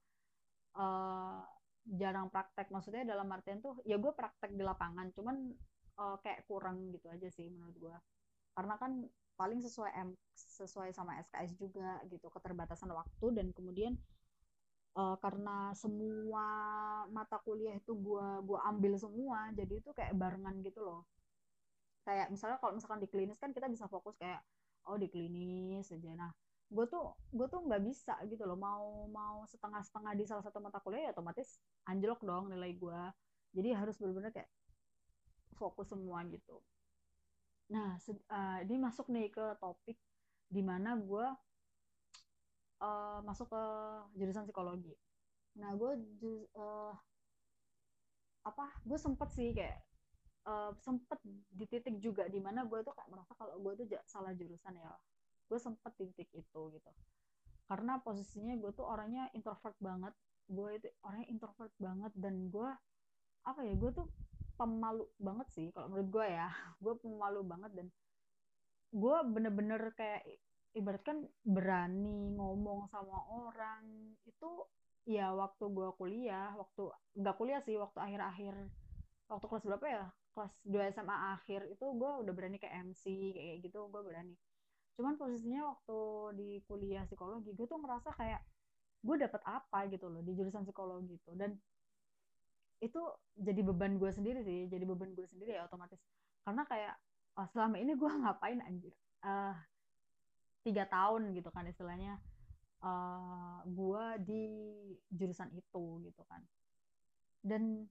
uh, 0.78 1.42
jarang 1.90 2.30
praktek. 2.30 2.70
Maksudnya 2.70 3.02
dalam 3.02 3.26
artian 3.34 3.58
tuh 3.66 3.82
ya 3.90 3.98
gue 3.98 4.14
praktek 4.14 4.54
di 4.54 4.62
lapangan 4.62 5.10
cuman 5.18 5.50
uh, 5.98 6.16
kayak 6.22 6.46
kurang 6.46 6.94
gitu 6.94 7.10
aja 7.10 7.28
sih 7.34 7.50
menurut 7.50 7.76
gue 7.76 7.98
karena 8.56 8.76
kan 8.76 8.92
paling 9.40 9.64
sesuai 9.64 9.92
M 9.96 10.10
sesuai 10.36 10.92
sama 10.92 11.16
SKS 11.24 11.56
juga 11.56 12.04
gitu 12.12 12.28
keterbatasan 12.28 12.92
waktu 12.92 13.26
dan 13.32 13.48
kemudian 13.56 13.96
uh, 15.00 15.16
karena 15.24 15.72
semua 15.80 16.46
mata 17.08 17.40
kuliah 17.48 17.80
itu 17.80 17.96
gue 17.96 18.28
gua 18.44 18.60
ambil 18.68 19.00
semua 19.00 19.48
jadi 19.56 19.80
itu 19.80 19.90
kayak 19.96 20.12
barengan 20.20 20.60
gitu 20.60 20.84
loh. 20.84 21.08
Kayak 22.04 22.28
misalnya 22.34 22.58
kalau 22.60 22.76
misalkan 22.76 23.00
di 23.00 23.08
klinis 23.08 23.40
kan 23.40 23.56
kita 23.56 23.72
bisa 23.72 23.88
fokus 23.88 24.20
kayak 24.20 24.44
oh 24.92 25.00
di 25.00 25.08
klinis 25.08 25.88
aja. 25.96 26.12
Nah 26.20 26.32
gue 26.70 26.86
tuh 26.92 27.16
gue 27.32 27.48
tuh 27.48 27.64
nggak 27.64 27.82
bisa 27.88 28.20
gitu 28.28 28.44
loh. 28.44 28.60
Mau 28.60 29.08
mau 29.08 29.48
setengah 29.48 29.80
setengah 29.88 30.14
di 30.20 30.28
salah 30.28 30.44
satu 30.44 30.60
mata 30.60 30.84
kuliah 30.84 31.10
ya 31.10 31.12
otomatis 31.16 31.64
anjlok 31.88 32.20
dong 32.28 32.52
nilai 32.52 32.76
gue 32.76 33.02
jadi 33.56 33.74
harus 33.78 33.98
benar-benar 33.98 34.32
kayak 34.34 34.50
fokus 35.58 35.90
semua 35.92 36.24
gitu 36.30 36.62
nah 37.70 37.96
uh, 38.02 38.58
ini 38.66 38.82
masuk 38.82 39.14
nih 39.14 39.30
ke 39.30 39.46
topik 39.62 39.98
di 40.50 40.66
mana 40.66 40.98
gue 40.98 41.26
uh, 42.82 43.20
masuk 43.22 43.48
ke 43.52 43.64
jurusan 44.18 44.50
psikologi. 44.50 44.96
Nah 45.60 45.76
gue 45.78 45.92
uh, 46.58 46.94
apa 48.48 48.66
gue 48.82 48.98
sempet 48.98 49.30
sih 49.36 49.54
kayak 49.54 49.78
uh, 50.50 50.74
sempet 50.82 51.20
di 51.54 51.66
titik 51.70 52.02
juga 52.02 52.26
di 52.26 52.42
mana 52.42 52.66
gue 52.66 52.82
tuh 52.82 52.96
kayak 52.96 53.10
merasa 53.12 53.38
kalau 53.38 53.60
gue 53.62 53.74
tuh 53.86 53.86
salah 54.10 54.34
jurusan 54.34 54.74
ya. 54.74 54.92
Gue 55.46 55.60
sempet 55.62 55.94
di 56.02 56.10
titik 56.14 56.30
itu 56.34 56.62
gitu. 56.74 56.92
Karena 57.70 58.02
posisinya 58.02 58.58
gue 58.58 58.72
tuh 58.74 58.88
orangnya 58.88 59.30
introvert 59.38 59.78
banget. 59.78 60.14
Gue 60.50 60.82
itu 60.82 60.90
orangnya 61.06 61.30
introvert 61.30 61.74
banget 61.78 62.12
dan 62.18 62.50
gue 62.50 62.70
apa 63.46 63.62
ya 63.64 63.74
gue 63.78 63.92
tuh 63.94 64.08
pemalu 64.60 65.08
banget 65.16 65.48
sih 65.56 65.68
kalau 65.72 65.88
menurut 65.88 66.10
gue 66.12 66.28
ya. 66.28 66.52
Gue 66.84 66.94
pemalu 67.00 67.42
banget 67.48 67.72
dan 67.72 67.88
gue 68.90 69.18
bener-bener 69.32 69.94
kayak 69.94 70.26
ibaratkan 70.76 71.24
berani 71.48 72.36
ngomong 72.36 72.92
sama 72.92 73.16
orang. 73.32 74.12
Itu 74.28 74.68
ya 75.08 75.32
waktu 75.34 75.64
gue 75.72 75.90
kuliah 75.98 76.54
waktu 76.54 76.92
nggak 77.18 77.36
kuliah 77.40 77.62
sih 77.64 77.80
waktu 77.80 77.98
akhir-akhir 77.98 78.54
waktu 79.32 79.46
kelas 79.48 79.66
berapa 79.66 79.86
ya? 79.88 80.06
Kelas 80.36 80.54
2 80.68 80.94
SMA 80.94 81.18
akhir 81.40 81.62
itu 81.72 81.86
gue 81.96 82.12
udah 82.28 82.34
berani 82.36 82.60
ke 82.60 82.68
MC 82.68 83.34
kayak 83.34 83.56
gitu 83.64 83.88
gue 83.88 84.02
berani. 84.04 84.36
Cuman 85.00 85.16
posisinya 85.16 85.72
waktu 85.72 86.00
di 86.36 86.50
kuliah 86.68 87.08
psikologi 87.08 87.56
gue 87.56 87.66
tuh 87.66 87.80
merasa 87.80 88.12
kayak 88.20 88.44
gue 89.00 89.16
dapet 89.16 89.40
apa 89.48 89.88
gitu 89.88 90.12
loh 90.12 90.20
di 90.20 90.36
jurusan 90.36 90.68
psikologi 90.68 91.16
itu. 91.16 91.32
Dan 91.40 91.56
itu 92.80 93.02
jadi 93.36 93.60
beban 93.64 94.00
gue 94.00 94.08
sendiri 94.12 94.40
sih 94.44 94.72
jadi 94.72 94.84
beban 94.88 95.12
gue 95.12 95.28
sendiri 95.28 95.60
ya 95.60 95.68
otomatis. 95.68 96.00
Karena 96.44 96.64
kayak 96.64 96.96
oh, 97.40 97.48
selama 97.52 97.76
ini 97.80 97.94
gue 97.96 98.12
ngapain 98.24 98.60
anjir? 98.64 98.96
Uh, 99.20 99.56
tiga 100.64 100.88
tahun 100.88 101.36
gitu 101.36 101.52
kan 101.52 101.68
istilahnya. 101.68 102.20
Uh, 102.80 103.60
gue 103.68 104.06
di 104.24 104.44
jurusan 105.12 105.52
itu 105.52 106.00
gitu 106.08 106.24
kan. 106.32 106.40
Dan 107.44 107.88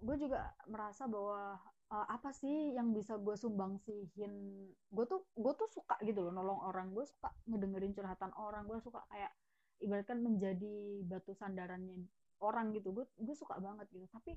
gue 0.00 0.16
juga 0.16 0.54
merasa 0.70 1.10
bahwa 1.10 1.58
uh, 1.90 2.06
apa 2.06 2.30
sih 2.30 2.78
yang 2.78 2.94
bisa 2.94 3.18
gue 3.18 3.34
sumbangsihin? 3.34 4.32
Gue 4.94 5.04
tuh 5.10 5.26
gue 5.34 5.52
tuh 5.58 5.66
suka 5.74 5.98
gitu 6.06 6.22
loh 6.22 6.30
nolong 6.30 6.62
orang. 6.62 6.94
Gue 6.94 7.02
suka 7.02 7.34
ngedengerin 7.50 7.90
curhatan 7.90 8.30
orang. 8.38 8.70
Gue 8.70 8.78
suka 8.78 9.02
kayak 9.10 9.34
ibaratkan 9.82 10.22
menjadi 10.22 11.02
batu 11.08 11.34
sandarannya 11.34 12.06
orang 12.40 12.72
gitu. 12.76 12.92
Gue 12.92 13.04
gue 13.20 13.36
suka 13.36 13.56
banget 13.60 13.86
gitu. 13.92 14.08
Tapi 14.10 14.36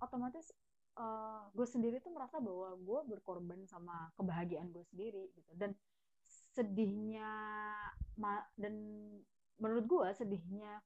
otomatis 0.00 0.50
uh, 0.96 1.48
gue 1.52 1.66
sendiri 1.68 2.00
tuh 2.00 2.12
merasa 2.12 2.40
bahwa 2.40 2.74
gue 2.80 3.00
berkorban 3.16 3.60
sama 3.68 4.10
kebahagiaan 4.16 4.72
gue 4.72 4.84
sendiri 4.90 5.30
gitu. 5.36 5.50
Dan 5.54 5.76
sedihnya 6.54 7.30
dan 8.58 8.74
menurut 9.60 9.84
gue 9.86 10.08
sedihnya 10.16 10.82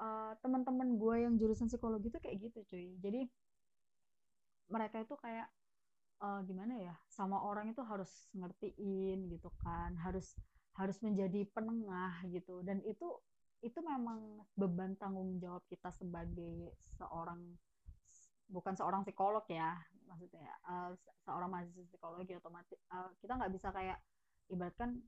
uh, 0.00 0.32
teman-teman 0.40 0.96
gue 0.96 1.16
yang 1.28 1.34
jurusan 1.36 1.68
psikologi 1.68 2.08
itu 2.08 2.18
kayak 2.18 2.36
gitu 2.50 2.60
cuy. 2.72 2.96
Jadi 3.00 3.28
mereka 4.66 4.98
itu 4.98 5.14
kayak 5.14 5.46
uh, 6.24 6.42
gimana 6.42 6.74
ya 6.82 6.94
sama 7.06 7.38
orang 7.38 7.70
itu 7.70 7.82
harus 7.84 8.10
ngertiin 8.34 9.30
gitu 9.30 9.52
kan. 9.62 9.94
Harus 10.00 10.34
harus 10.76 11.00
menjadi 11.00 11.48
penengah 11.52 12.20
gitu. 12.28 12.60
Dan 12.64 12.84
itu 12.84 13.08
itu 13.66 13.82
memang 13.82 14.46
beban 14.54 14.94
tanggung 14.94 15.42
jawab 15.42 15.66
kita 15.66 15.90
sebagai 15.90 16.70
seorang 16.96 17.42
bukan 18.46 18.78
seorang 18.78 19.02
psikolog 19.02 19.42
ya 19.50 19.74
maksudnya 20.06 20.54
uh, 20.70 20.94
seorang 21.26 21.50
mahasiswa 21.50 21.82
psikologi 21.90 22.38
otomatis 22.38 22.78
uh, 22.94 23.10
kita 23.18 23.34
nggak 23.34 23.50
bisa 23.50 23.74
kayak 23.74 23.98
ibaratkan 24.46 25.02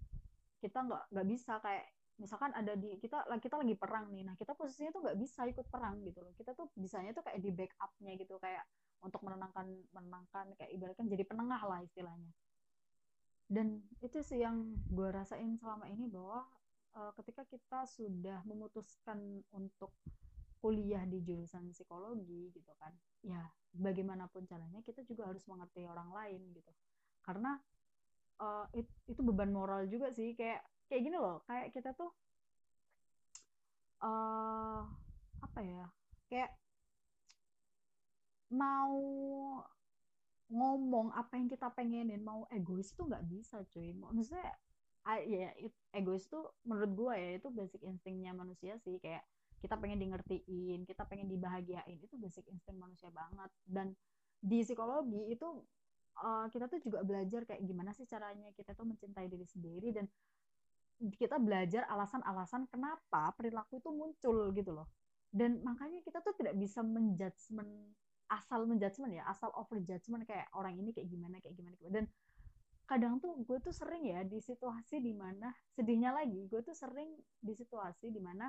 kita 0.59 0.79
nggak 0.83 1.03
nggak 1.15 1.27
bisa 1.31 1.63
kayak 1.63 1.87
misalkan 2.19 2.51
ada 2.51 2.75
di 2.75 2.99
kita 2.99 3.23
kita 3.39 3.63
lagi 3.63 3.79
perang 3.79 4.11
nih 4.11 4.27
nah 4.27 4.35
kita 4.35 4.59
posisinya 4.59 4.91
tuh 4.91 5.07
nggak 5.07 5.19
bisa 5.23 5.47
ikut 5.47 5.67
perang 5.71 6.03
gitu 6.03 6.19
loh. 6.19 6.35
Kita 6.35 6.51
tuh 6.53 6.67
bisanya 6.75 7.15
tuh 7.15 7.23
kayak 7.23 7.39
di 7.39 7.55
backupnya 7.55 8.13
gitu 8.19 8.35
kayak 8.43 8.67
untuk 9.07 9.23
menenangkan 9.23 9.71
menenangkan 9.95 10.51
kayak 10.59 10.71
ibaratkan 10.75 11.07
jadi 11.07 11.25
penengah 11.25 11.63
lah 11.63 11.79
istilahnya. 11.87 12.35
Dan 13.49 13.81
itu 14.03 14.19
sih 14.21 14.43
yang 14.43 14.77
gue 14.91 15.09
rasain 15.09 15.57
selama 15.57 15.87
ini 15.89 16.11
bahwa 16.11 16.45
uh, 16.97 17.13
ketika 17.21 17.45
kita 17.49 17.85
sudah 17.85 18.41
memutuskan 18.49 19.45
untuk 19.53 19.93
kuliah 20.59 21.07
di 21.07 21.23
jurusan 21.23 21.71
psikologi 21.71 22.51
gitu 22.51 22.73
kan 22.83 22.91
ya 23.23 23.39
bagaimanapun 23.75 24.43
caranya 24.47 24.83
kita 24.83 25.07
juga 25.07 25.31
harus 25.31 25.45
mengerti 25.47 25.87
orang 25.87 26.11
lain 26.11 26.41
gitu. 26.55 26.73
Karena 27.23 27.59
uh, 28.43 28.67
it, 28.75 28.89
itu 29.07 29.21
beban 29.23 29.53
moral 29.53 29.87
juga 29.87 30.11
sih 30.15 30.35
kayak 30.35 30.65
kayak 30.89 31.03
gini 31.05 31.17
loh 31.21 31.45
kayak 31.45 31.71
kita 31.71 31.93
tuh 31.95 32.11
uh, 34.03 34.83
apa 35.45 35.61
ya 35.63 35.87
kayak 36.27 36.51
mau 38.49 38.97
ngomong 40.49 41.13
apa 41.13 41.37
yang 41.37 41.53
kita 41.53 41.69
pengenin 41.77 42.25
mau 42.25 42.49
egois 42.49 42.97
tuh 42.97 43.05
nggak 43.05 43.27
bisa 43.29 43.61
cuy. 43.69 43.93
Maksudnya 43.93 44.49
ya 45.17 45.49
egois 45.97 46.29
tuh 46.29 46.53
menurut 46.69 46.93
gue 46.93 47.15
ya 47.17 47.31
itu 47.41 47.49
basic 47.49 47.81
instingnya 47.87 48.37
manusia 48.37 48.77
sih. 48.85 49.01
Kayak 49.01 49.25
kita 49.59 49.75
pengen 49.81 49.99
di 49.99 50.07
ngertiin 50.13 50.87
kita 50.87 51.03
pengen 51.09 51.27
dibahagiain 51.27 51.99
itu 51.99 52.15
basic 52.21 52.45
insting 52.53 52.77
manusia 52.77 53.09
banget. 53.09 53.51
Dan 53.65 53.97
di 54.39 54.63
psikologi 54.63 55.33
itu 55.33 55.49
uh, 56.23 56.47
kita 56.53 56.71
tuh 56.71 56.79
juga 56.83 57.03
belajar 57.03 57.43
kayak 57.47 57.63
gimana 57.65 57.91
sih 57.95 58.07
caranya 58.07 58.53
kita 58.55 58.75
tuh 58.75 58.87
mencintai 58.87 59.27
diri 59.27 59.47
sendiri 59.47 59.89
dan 59.91 60.07
kita 60.99 61.39
belajar 61.39 61.87
alasan-alasan 61.87 62.67
kenapa 62.67 63.31
perilaku 63.39 63.79
itu 63.79 63.91
muncul 63.95 64.51
gitu 64.51 64.75
loh. 64.75 64.91
Dan 65.31 65.63
makanya 65.63 66.03
kita 66.03 66.19
tuh 66.25 66.35
tidak 66.35 66.59
bisa 66.59 66.83
menjudgment 66.83 67.71
asal 68.29 68.69
menjudgment 68.69 69.17
ya 69.17 69.25
asal 69.25 69.49
over 69.57 69.81
judgment 69.81 70.29
kayak 70.29 70.53
orang 70.53 70.77
ini 70.77 70.93
kayak 70.93 71.09
gimana 71.09 71.39
kayak 71.41 71.55
gimana. 71.57 71.77
Dan 71.89 72.05
kadang 72.89 73.21
tuh 73.21 73.37
gue 73.45 73.61
tuh 73.61 73.75
sering 73.77 74.09
ya 74.09 74.25
di 74.25 74.41
situasi 74.41 74.97
di 75.05 75.13
mana 75.13 75.53
sedihnya 75.77 76.09
lagi 76.09 76.49
gue 76.49 76.65
tuh 76.65 76.73
sering 76.73 77.13
di 77.37 77.53
situasi 77.53 78.09
di 78.09 78.17
mana 78.17 78.49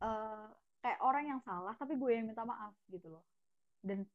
uh, 0.00 0.48
kayak 0.80 1.00
orang 1.04 1.24
yang 1.28 1.40
salah 1.44 1.76
tapi 1.76 2.00
gue 2.00 2.10
yang 2.12 2.24
minta 2.24 2.44
maaf 2.44 2.72
gitu 2.88 3.12
loh. 3.12 3.24
Dan 3.84 4.08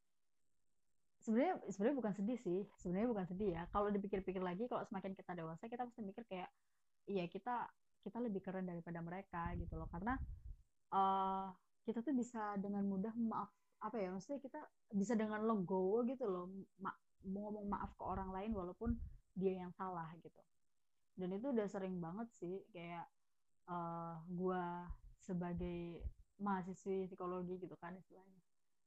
sebenarnya 1.21 1.61
sebenarnya 1.69 1.97
bukan 2.01 2.13
sedih 2.17 2.39
sih 2.41 2.61
sebenarnya 2.81 3.09
bukan 3.13 3.25
sedih 3.29 3.49
ya. 3.53 3.63
Kalau 3.69 3.93
dipikir-pikir 3.93 4.41
lagi 4.41 4.65
kalau 4.65 4.81
semakin 4.89 5.13
kita 5.13 5.37
dewasa 5.37 5.69
kita 5.69 5.85
pasti 5.85 6.01
mikir 6.01 6.25
kayak 6.25 6.49
iya 7.05 7.29
kita 7.29 7.69
kita 8.01 8.17
lebih 8.17 8.41
keren 8.41 8.65
daripada 8.65 8.97
mereka 9.05 9.53
gitu 9.61 9.77
loh. 9.77 9.89
Karena 9.93 10.17
uh, 10.93 11.53
kita 11.85 12.01
tuh 12.01 12.17
bisa 12.17 12.57
dengan 12.57 12.81
mudah 12.85 13.13
maaf 13.13 13.53
apa 13.79 13.95
ya 13.95 14.11
maksudnya 14.11 14.43
kita 14.43 14.59
bisa 14.91 15.15
dengan 15.15 15.39
logo 15.47 16.03
gitu 16.03 16.27
loh 16.27 16.51
ngomong 17.25 17.67
maaf 17.67 17.91
ke 17.95 18.03
orang 18.03 18.31
lain 18.31 18.51
walaupun 18.55 18.95
dia 19.35 19.63
yang 19.63 19.71
salah 19.75 20.07
gitu. 20.19 20.41
Dan 21.19 21.35
itu 21.35 21.51
udah 21.51 21.67
sering 21.67 21.99
banget 21.99 22.27
sih 22.39 22.63
kayak 22.71 23.07
uh, 23.67 24.19
gua 24.31 24.87
sebagai 25.19 26.03
mahasiswi 26.39 27.11
psikologi 27.11 27.59
gitu 27.59 27.75
kan 27.79 27.95
istilahnya. 27.95 28.39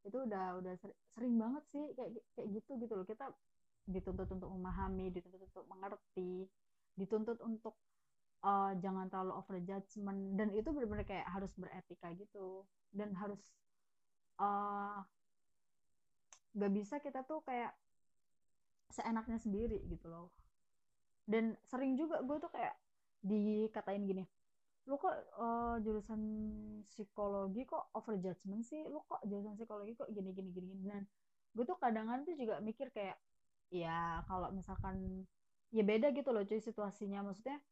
Itu 0.02 0.24
udah 0.24 0.58
udah 0.58 0.74
sering 1.12 1.36
banget 1.36 1.64
sih 1.70 1.84
kayak 1.92 2.10
kayak 2.36 2.48
gitu 2.56 2.70
gitu 2.80 2.92
loh. 2.96 3.06
Kita 3.06 3.28
dituntut 3.84 4.28
untuk 4.32 4.48
memahami 4.48 5.12
dituntut 5.12 5.42
untuk 5.42 5.64
mengerti 5.68 6.48
dituntut 6.96 7.38
untuk 7.44 7.76
uh, 8.44 8.72
jangan 8.80 9.08
terlalu 9.08 9.32
over 9.36 9.56
judgment 9.60 10.36
dan 10.36 10.52
itu 10.52 10.68
benar-benar 10.72 11.04
kayak 11.04 11.28
harus 11.28 11.52
beretika 11.56 12.08
gitu. 12.16 12.64
Dan 12.92 13.12
harus 13.16 13.40
uh, 14.40 15.00
gak 16.52 16.72
bisa 16.72 17.00
kita 17.00 17.24
tuh 17.24 17.40
kayak 17.44 17.72
seenaknya 18.92 19.40
sendiri 19.40 19.80
gitu 19.88 20.06
loh. 20.12 20.28
Dan 21.24 21.56
sering 21.66 21.96
juga 21.96 22.20
gue 22.20 22.36
tuh 22.36 22.52
kayak 22.52 22.76
dikatain 23.22 24.04
gini 24.04 24.26
lu 24.90 24.98
kok 24.98 25.14
uh, 25.38 25.78
jurusan 25.78 26.20
psikologi 26.90 27.62
kok 27.62 27.94
over 27.94 28.18
judgment 28.18 28.66
sih? 28.66 28.82
Lu 28.90 28.98
kok 29.06 29.22
jurusan 29.22 29.54
psikologi 29.54 29.94
kok 29.94 30.10
gini 30.10 30.34
gini 30.34 30.50
gini 30.50 30.66
gini? 30.74 30.82
Dan 30.90 31.04
gue 31.54 31.64
tuh 31.66 31.78
kadang-kadang 31.78 32.26
tuh 32.26 32.34
juga 32.34 32.58
mikir 32.58 32.90
kayak 32.90 33.18
ya 33.70 34.20
kalau 34.26 34.50
misalkan 34.50 35.24
ya 35.70 35.86
beda 35.86 36.10
gitu 36.10 36.34
loh 36.34 36.42
cuy 36.42 36.58
situasinya. 36.58 37.22
Maksudnya 37.22 37.62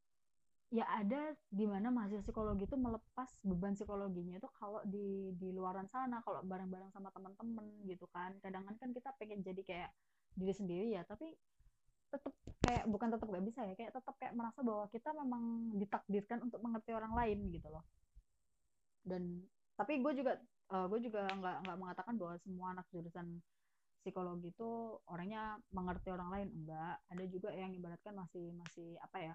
ya 0.71 0.87
ada 0.87 1.35
di 1.51 1.67
mana 1.67 1.91
mahasiswa 1.91 2.23
psikologi 2.23 2.71
itu 2.71 2.79
melepas 2.79 3.27
beban 3.43 3.75
psikologinya 3.75 4.39
itu 4.39 4.47
kalau 4.55 4.79
di 4.87 5.35
di 5.35 5.51
luaran 5.51 5.91
sana 5.91 6.23
kalau 6.23 6.47
bareng-bareng 6.47 6.95
sama 6.95 7.11
teman-teman 7.11 7.67
gitu 7.91 8.07
kan. 8.15 8.39
Kadang-kadang 8.39 8.79
kan 8.79 8.91
kita 8.95 9.11
pengen 9.19 9.43
jadi 9.43 9.63
kayak 9.67 9.91
diri 10.35 10.55
sendiri 10.55 10.95
ya 10.95 11.03
tapi 11.05 11.35
tetap 12.11 12.35
kayak 12.67 12.85
bukan 12.91 13.09
tetap 13.15 13.27
gak 13.31 13.45
bisa 13.47 13.61
ya 13.63 13.75
kayak 13.79 13.93
tetap 13.95 14.15
kayak 14.19 14.35
merasa 14.35 14.61
bahwa 14.67 14.91
kita 14.91 15.15
memang 15.15 15.75
ditakdirkan 15.79 16.39
untuk 16.43 16.59
mengerti 16.59 16.91
orang 16.91 17.15
lain 17.15 17.39
gitu 17.55 17.71
loh. 17.71 17.87
Dan 19.07 19.47
tapi 19.79 20.03
gue 20.03 20.13
juga 20.19 20.37
uh, 20.75 20.87
gue 20.91 21.01
juga 21.07 21.25
nggak 21.31 21.57
nggak 21.65 21.79
mengatakan 21.79 22.15
bahwa 22.19 22.35
semua 22.43 22.75
anak 22.75 22.87
jurusan 22.91 23.41
psikologi 24.03 24.51
itu 24.51 24.99
orangnya 25.07 25.57
mengerti 25.71 26.11
orang 26.11 26.29
lain 26.35 26.49
enggak. 26.51 26.99
Ada 27.15 27.25
juga 27.31 27.49
yang 27.55 27.71
ibaratkan 27.73 28.13
masih 28.19 28.53
masih 28.59 28.99
apa 29.01 29.19
ya 29.23 29.35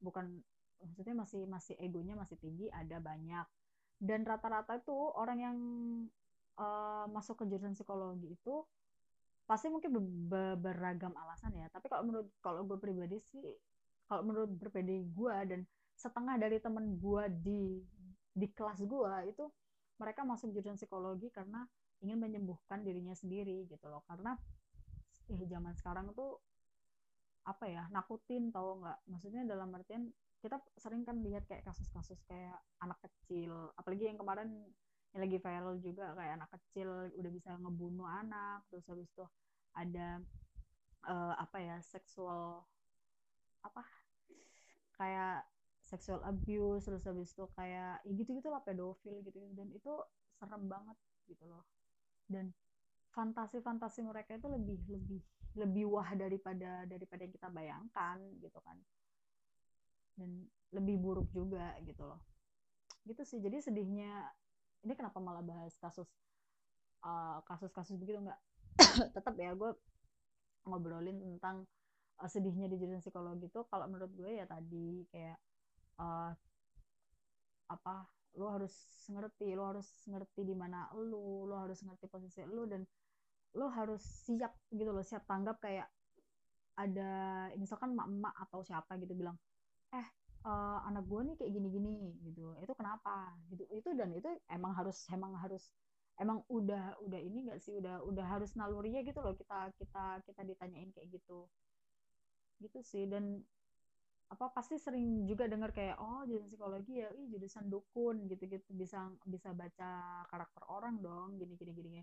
bukan 0.00 0.40
maksudnya 0.80 1.12
masih 1.12 1.44
masih 1.44 1.76
egonya 1.76 2.16
masih 2.16 2.40
tinggi 2.40 2.72
ada 2.72 2.96
banyak. 2.98 3.44
Dan 4.00 4.24
rata-rata 4.24 4.80
itu 4.80 4.96
orang 4.96 5.38
yang 5.38 5.56
uh, 6.56 7.04
masuk 7.12 7.44
ke 7.44 7.44
jurusan 7.44 7.76
psikologi 7.76 8.32
itu 8.32 8.64
pasti 9.50 9.66
mungkin 9.66 9.90
beragam 10.62 11.10
alasan 11.18 11.50
ya 11.58 11.66
tapi 11.74 11.90
kalau 11.90 12.06
menurut 12.06 12.30
kalau 12.38 12.62
gue 12.62 12.78
pribadi 12.78 13.18
sih 13.18 13.50
kalau 14.06 14.22
menurut 14.22 14.50
berbeda 14.54 14.94
gue 15.10 15.36
dan 15.50 15.60
setengah 15.98 16.38
dari 16.38 16.62
temen 16.62 17.02
gue 17.02 17.24
di 17.42 17.82
di 18.30 18.46
kelas 18.54 18.86
gue 18.86 19.14
itu 19.26 19.44
mereka 19.98 20.24
masuk 20.24 20.54
jurusan 20.54 20.78
psikologi 20.80 21.28
karena 21.28 21.66
ingin 22.00 22.16
menyembuhkan 22.16 22.80
dirinya 22.80 23.12
sendiri 23.12 23.68
gitu 23.68 23.86
loh. 23.92 24.00
Karena 24.08 24.32
eh 25.30 25.44
zaman 25.46 25.76
sekarang 25.76 26.16
tuh 26.16 26.40
apa 27.44 27.68
ya 27.68 27.84
nakutin 27.92 28.48
tau 28.48 28.80
nggak? 28.80 28.98
Maksudnya 29.12 29.44
dalam 29.44 29.68
artian 29.76 30.08
kita 30.40 30.56
sering 30.80 31.04
kan 31.04 31.20
lihat 31.20 31.44
kayak 31.44 31.68
kasus-kasus 31.68 32.16
kayak 32.24 32.56
anak 32.80 32.96
kecil 33.04 33.76
apalagi 33.76 34.08
yang 34.08 34.16
kemarin 34.16 34.48
yang 35.10 35.20
lagi 35.26 35.38
viral 35.42 35.74
juga 35.82 36.14
kayak 36.14 36.32
anak 36.38 36.50
kecil 36.54 36.88
udah 37.18 37.30
bisa 37.34 37.50
ngebunuh 37.58 38.06
anak 38.06 38.62
terus 38.70 38.86
habis 38.86 39.10
itu 39.10 39.26
ada 39.74 40.22
uh, 41.10 41.34
apa 41.34 41.58
ya 41.58 41.76
seksual 41.82 42.62
apa 43.66 43.82
kayak 44.94 45.42
seksual 45.80 46.22
abuse 46.22 46.86
terus 46.86 47.02
habis 47.02 47.34
itu 47.34 47.44
kayak 47.58 47.98
ya 48.06 48.12
gitu 48.14 48.46
lah 48.46 48.62
pedofil 48.62 49.18
gitu 49.26 49.42
dan 49.58 49.66
itu 49.74 49.92
serem 50.38 50.64
banget 50.70 50.96
gitu 51.28 51.44
loh. 51.44 51.66
Dan 52.24 52.54
fantasi-fantasi 53.12 54.06
mereka 54.06 54.38
itu 54.38 54.46
lebih 54.46 54.78
lebih 54.88 55.20
lebih 55.58 55.84
wah 55.90 56.10
daripada 56.14 56.86
daripada 56.86 57.26
yang 57.26 57.34
kita 57.34 57.48
bayangkan 57.50 58.18
gitu 58.38 58.58
kan. 58.62 58.78
Dan 60.14 60.46
lebih 60.70 60.96
buruk 60.96 61.28
juga 61.34 61.74
gitu 61.82 62.06
loh. 62.06 62.22
Gitu 63.04 63.22
sih. 63.26 63.42
Jadi 63.42 63.58
sedihnya 63.60 64.30
ini 64.84 64.92
kenapa 64.96 65.18
malah 65.20 65.44
bahas 65.44 65.76
kasus 65.76 66.08
uh, 67.04 67.40
kasus-kasus 67.44 67.96
begitu? 68.00 68.20
Nggak. 68.20 68.40
Tetap 69.16 69.34
ya 69.36 69.52
gue 69.52 69.70
ngobrolin 70.64 71.16
tentang 71.20 71.64
uh, 72.20 72.28
sedihnya 72.28 72.68
di 72.68 72.76
jurusan 72.76 73.00
psikologi 73.00 73.48
itu 73.48 73.60
kalau 73.68 73.88
menurut 73.88 74.12
gue 74.12 74.30
ya 74.40 74.44
tadi 74.44 75.04
kayak 75.08 75.38
uh, 76.00 76.32
apa 77.70 78.08
lo 78.38 78.46
harus 78.50 78.74
ngerti 79.10 79.54
lo 79.58 79.66
harus 79.66 79.88
ngerti 80.06 80.46
di 80.46 80.54
mana 80.54 80.86
lo 80.94 81.46
lo 81.46 81.54
harus 81.58 81.82
ngerti 81.82 82.06
posisi 82.06 82.42
lo 82.46 82.66
dan 82.66 82.86
lo 83.58 83.66
harus 83.70 84.02
siap 84.02 84.54
gitu 84.70 84.94
loh 84.94 85.02
siap 85.02 85.26
tanggap 85.26 85.58
kayak 85.58 85.90
ada 86.78 87.10
misalkan 87.58 87.92
emak-emak 87.92 88.34
atau 88.46 88.62
siapa 88.62 88.94
gitu 89.02 89.18
bilang 89.18 89.34
eh 89.90 90.06
uh, 90.44 90.78
anak 90.88 91.04
gue 91.06 91.20
nih 91.32 91.36
kayak 91.36 91.52
gini-gini 91.52 92.16
gitu. 92.24 92.56
Itu 92.60 92.72
kenapa? 92.76 93.34
Gitu. 93.52 93.64
Itu 93.72 93.92
dan 93.96 94.12
itu 94.14 94.28
emang 94.48 94.72
harus 94.76 95.04
emang 95.12 95.36
harus 95.40 95.68
emang 96.20 96.44
udah 96.52 97.00
udah 97.00 97.20
ini 97.20 97.48
gak 97.48 97.64
sih 97.64 97.72
udah 97.80 98.04
udah 98.04 98.26
harus 98.28 98.52
nalurinya 98.52 99.00
gitu 99.00 99.24
loh 99.24 99.32
kita 99.32 99.72
kita 99.80 100.20
kita 100.24 100.40
ditanyain 100.44 100.92
kayak 100.92 101.08
gitu. 101.12 101.48
Gitu 102.60 102.78
sih. 102.84 103.04
Dan 103.08 103.40
apa 104.30 104.46
pasti 104.54 104.78
sering 104.78 105.26
juga 105.26 105.50
dengar 105.50 105.74
kayak 105.74 105.98
oh 105.98 106.22
jurusan 106.22 106.46
psikologi 106.46 107.02
ya 107.02 107.10
ih 107.18 107.26
jurusan 107.34 107.66
dukun 107.66 108.30
gitu 108.30 108.46
gitu 108.46 108.62
bisa 108.78 109.10
bisa 109.26 109.50
baca 109.50 110.22
karakter 110.30 110.62
orang 110.70 111.02
dong 111.02 111.36
gini 111.40 111.58
gini 111.58 111.72
gini. 111.74 112.00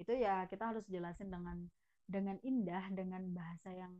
Itu 0.00 0.12
ya 0.16 0.48
kita 0.48 0.72
harus 0.72 0.84
jelasin 0.88 1.28
dengan 1.28 1.68
dengan 2.06 2.38
indah 2.40 2.86
dengan 2.94 3.28
bahasa 3.34 3.74
yang 3.74 3.92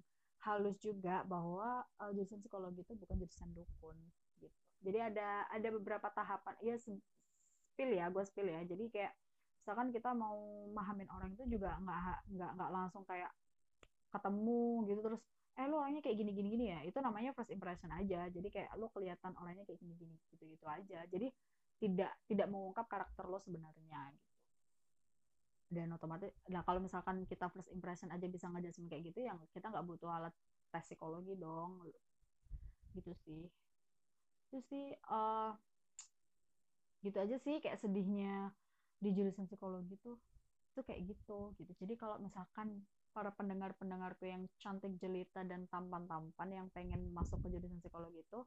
halus 0.47 0.79
juga 0.79 1.27
bahwa 1.27 1.83
uh, 1.99 2.11
jurusan 2.15 2.39
psikologi 2.39 2.87
itu 2.87 2.95
bukan 2.95 3.17
jurusan 3.19 3.51
dukun 3.51 3.99
gitu. 4.39 4.55
Jadi 4.87 4.99
ada 5.03 5.51
ada 5.51 5.69
beberapa 5.75 6.07
tahapan. 6.15 6.55
Iya 6.63 6.79
spill 6.79 7.91
ya, 7.91 8.07
gue 8.09 8.23
spill 8.23 8.49
ya. 8.49 8.63
Jadi 8.63 8.87
kayak 8.95 9.13
misalkan 9.67 9.91
kita 9.91 10.15
mau 10.15 10.71
mahamin 10.71 11.11
orang 11.11 11.35
itu 11.35 11.43
juga 11.59 11.75
nggak 11.83 12.31
nggak 12.39 12.51
nggak 12.55 12.71
langsung 12.71 13.03
kayak 13.03 13.35
ketemu 14.15 14.87
gitu 14.87 15.01
terus 15.03 15.21
eh 15.57 15.67
lo 15.67 15.83
orangnya 15.83 16.05
kayak 16.05 16.23
gini 16.23 16.31
gini 16.37 16.49
gini 16.53 16.65
ya 16.71 16.81
itu 16.87 16.99
namanya 17.03 17.35
first 17.35 17.51
impression 17.51 17.91
aja 17.91 18.29
jadi 18.29 18.47
kayak 18.47 18.71
lo 18.79 18.93
kelihatan 18.93 19.33
orangnya 19.41 19.65
kayak 19.67 19.81
gini 19.83 19.99
gini 19.99 20.15
gitu 20.31 20.45
gitu 20.47 20.67
aja 20.69 21.03
jadi 21.09 21.33
tidak 21.81 22.13
tidak 22.29 22.47
mengungkap 22.47 22.87
karakter 22.87 23.25
lo 23.27 23.41
sebenarnya 23.41 24.15
gitu 24.15 24.26
dan 25.67 25.91
otomatis 25.91 26.31
nah 26.47 26.63
kalau 26.63 26.79
misalkan 26.79 27.27
kita 27.27 27.51
first 27.51 27.67
impression 27.75 28.11
aja 28.15 28.27
bisa 28.31 28.47
ngejelasin 28.47 28.87
kayak 28.87 29.11
gitu 29.11 29.27
yang 29.27 29.39
kita 29.51 29.67
nggak 29.67 29.83
butuh 29.83 30.11
alat 30.11 30.35
tes 30.71 30.85
psikologi 30.85 31.35
dong. 31.39 31.81
Gitu 32.93 33.13
sih. 33.25 33.43
Itu 34.47 34.59
sih 34.69 34.93
uh, 35.09 35.53
gitu 37.05 37.17
aja 37.17 37.37
sih 37.41 37.63
kayak 37.63 37.79
sedihnya 37.79 38.51
di 38.99 39.13
jurusan 39.13 39.47
psikologi 39.47 39.97
tuh 40.01 40.17
itu 40.73 40.81
kayak 40.85 41.01
gitu 41.09 41.57
gitu. 41.57 41.73
Jadi 41.81 41.95
kalau 41.97 42.21
misalkan 42.21 42.85
para 43.17 43.33
pendengar-pendengarku 43.33 44.29
yang 44.29 44.45
cantik 44.61 44.93
jelita 45.01 45.41
dan 45.49 45.65
tampan-tampan 45.73 46.49
yang 46.53 46.69
pengen 46.69 47.09
masuk 47.17 47.41
ke 47.41 47.49
jurusan 47.49 47.81
psikologi 47.81 48.21
itu 48.21 48.45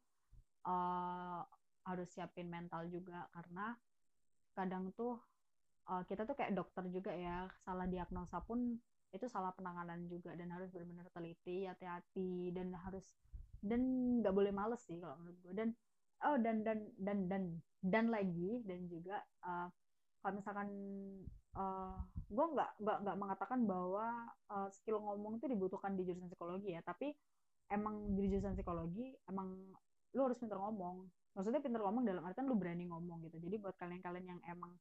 uh, 0.69 1.41
harus 1.89 2.05
siapin 2.13 2.45
mental 2.45 2.85
juga 2.85 3.25
karena 3.33 3.73
kadang 4.53 4.93
tuh 4.93 5.17
uh, 5.89 6.03
kita 6.05 6.23
tuh 6.23 6.37
kayak 6.37 6.53
dokter 6.53 6.85
juga 6.93 7.11
ya 7.11 7.49
salah 7.65 7.89
diagnosa 7.89 8.39
pun 8.45 8.77
itu 9.09 9.25
salah 9.25 9.49
penanganan 9.57 10.05
juga 10.05 10.37
dan 10.37 10.53
harus 10.53 10.69
benar-benar 10.69 11.09
teliti 11.09 11.65
hati-hati 11.65 12.53
dan 12.53 12.77
harus 12.77 13.09
dan 13.59 13.81
nggak 14.21 14.31
boleh 14.31 14.53
males 14.53 14.79
sih 14.85 15.01
kalau 15.01 15.17
menurut 15.19 15.37
gue 15.41 15.53
dan 15.57 15.69
oh 16.29 16.37
dan 16.37 16.61
dan 16.61 16.79
dan 17.01 17.17
dan 17.25 17.43
dan 17.81 18.05
lagi 18.13 18.61
dan 18.69 18.85
juga 18.85 19.17
uh, 19.43 19.67
kalau 20.21 20.33
misalkan 20.37 20.69
uh, 21.57 21.97
gue 22.29 22.45
nggak 22.53 22.69
nggak 22.79 22.97
nggak 23.03 23.17
mengatakan 23.17 23.59
bahwa 23.65 24.29
uh, 24.53 24.69
skill 24.69 25.01
ngomong 25.01 25.41
itu 25.41 25.49
dibutuhkan 25.49 25.97
di 25.97 26.05
jurusan 26.05 26.29
psikologi 26.29 26.77
ya 26.77 26.85
tapi 26.85 27.11
emang 27.73 28.13
di 28.13 28.29
jurusan 28.29 28.53
psikologi 28.53 29.09
emang 29.25 29.57
lu 30.13 30.21
harus 30.25 30.37
pintar 30.41 30.57
ngomong. 30.57 31.05
Maksudnya 31.37 31.61
pintar 31.61 31.85
ngomong 31.85 32.03
dalam 32.05 32.25
artian 32.25 32.49
lu 32.49 32.57
berani 32.57 32.89
ngomong 32.89 33.21
gitu. 33.29 33.37
Jadi 33.37 33.55
buat 33.61 33.77
kalian-kalian 33.77 34.25
yang 34.25 34.41
emang 34.49 34.73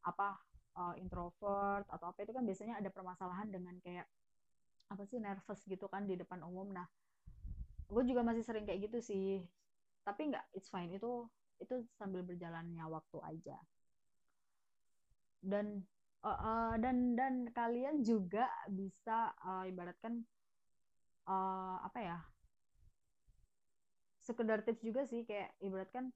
apa 0.00 0.40
uh, 0.80 0.94
introvert 0.96 1.84
atau 1.92 2.06
apa 2.08 2.24
itu 2.24 2.32
kan 2.32 2.44
biasanya 2.48 2.80
ada 2.80 2.88
permasalahan 2.88 3.52
dengan 3.52 3.76
kayak 3.84 4.08
apa 4.90 5.02
sih 5.06 5.20
nervous 5.20 5.60
gitu 5.68 5.86
kan 5.86 6.08
di 6.08 6.16
depan 6.16 6.40
umum. 6.42 6.72
Nah 6.72 6.88
gue 7.90 8.02
juga 8.08 8.24
masih 8.24 8.42
sering 8.42 8.64
kayak 8.64 8.88
gitu 8.88 8.98
sih. 9.04 9.28
Tapi 10.02 10.32
nggak 10.32 10.44
it's 10.56 10.72
fine. 10.72 10.90
Itu 10.90 11.28
itu 11.60 11.84
sambil 12.00 12.24
berjalannya 12.24 12.82
waktu 12.88 13.18
aja. 13.20 13.58
Dan 15.44 15.84
uh, 16.24 16.32
uh, 16.32 16.72
dan 16.80 17.14
dan 17.14 17.34
kalian 17.52 18.00
juga 18.00 18.48
bisa 18.72 19.36
uh, 19.44 19.68
ibaratkan 19.68 20.24
uh, 21.28 21.76
apa 21.84 21.98
ya 22.00 22.18
sekedar 24.24 24.64
tips 24.64 24.82
juga 24.82 25.04
sih. 25.04 25.22
Kayak 25.28 25.52
ibaratkan 25.60 26.10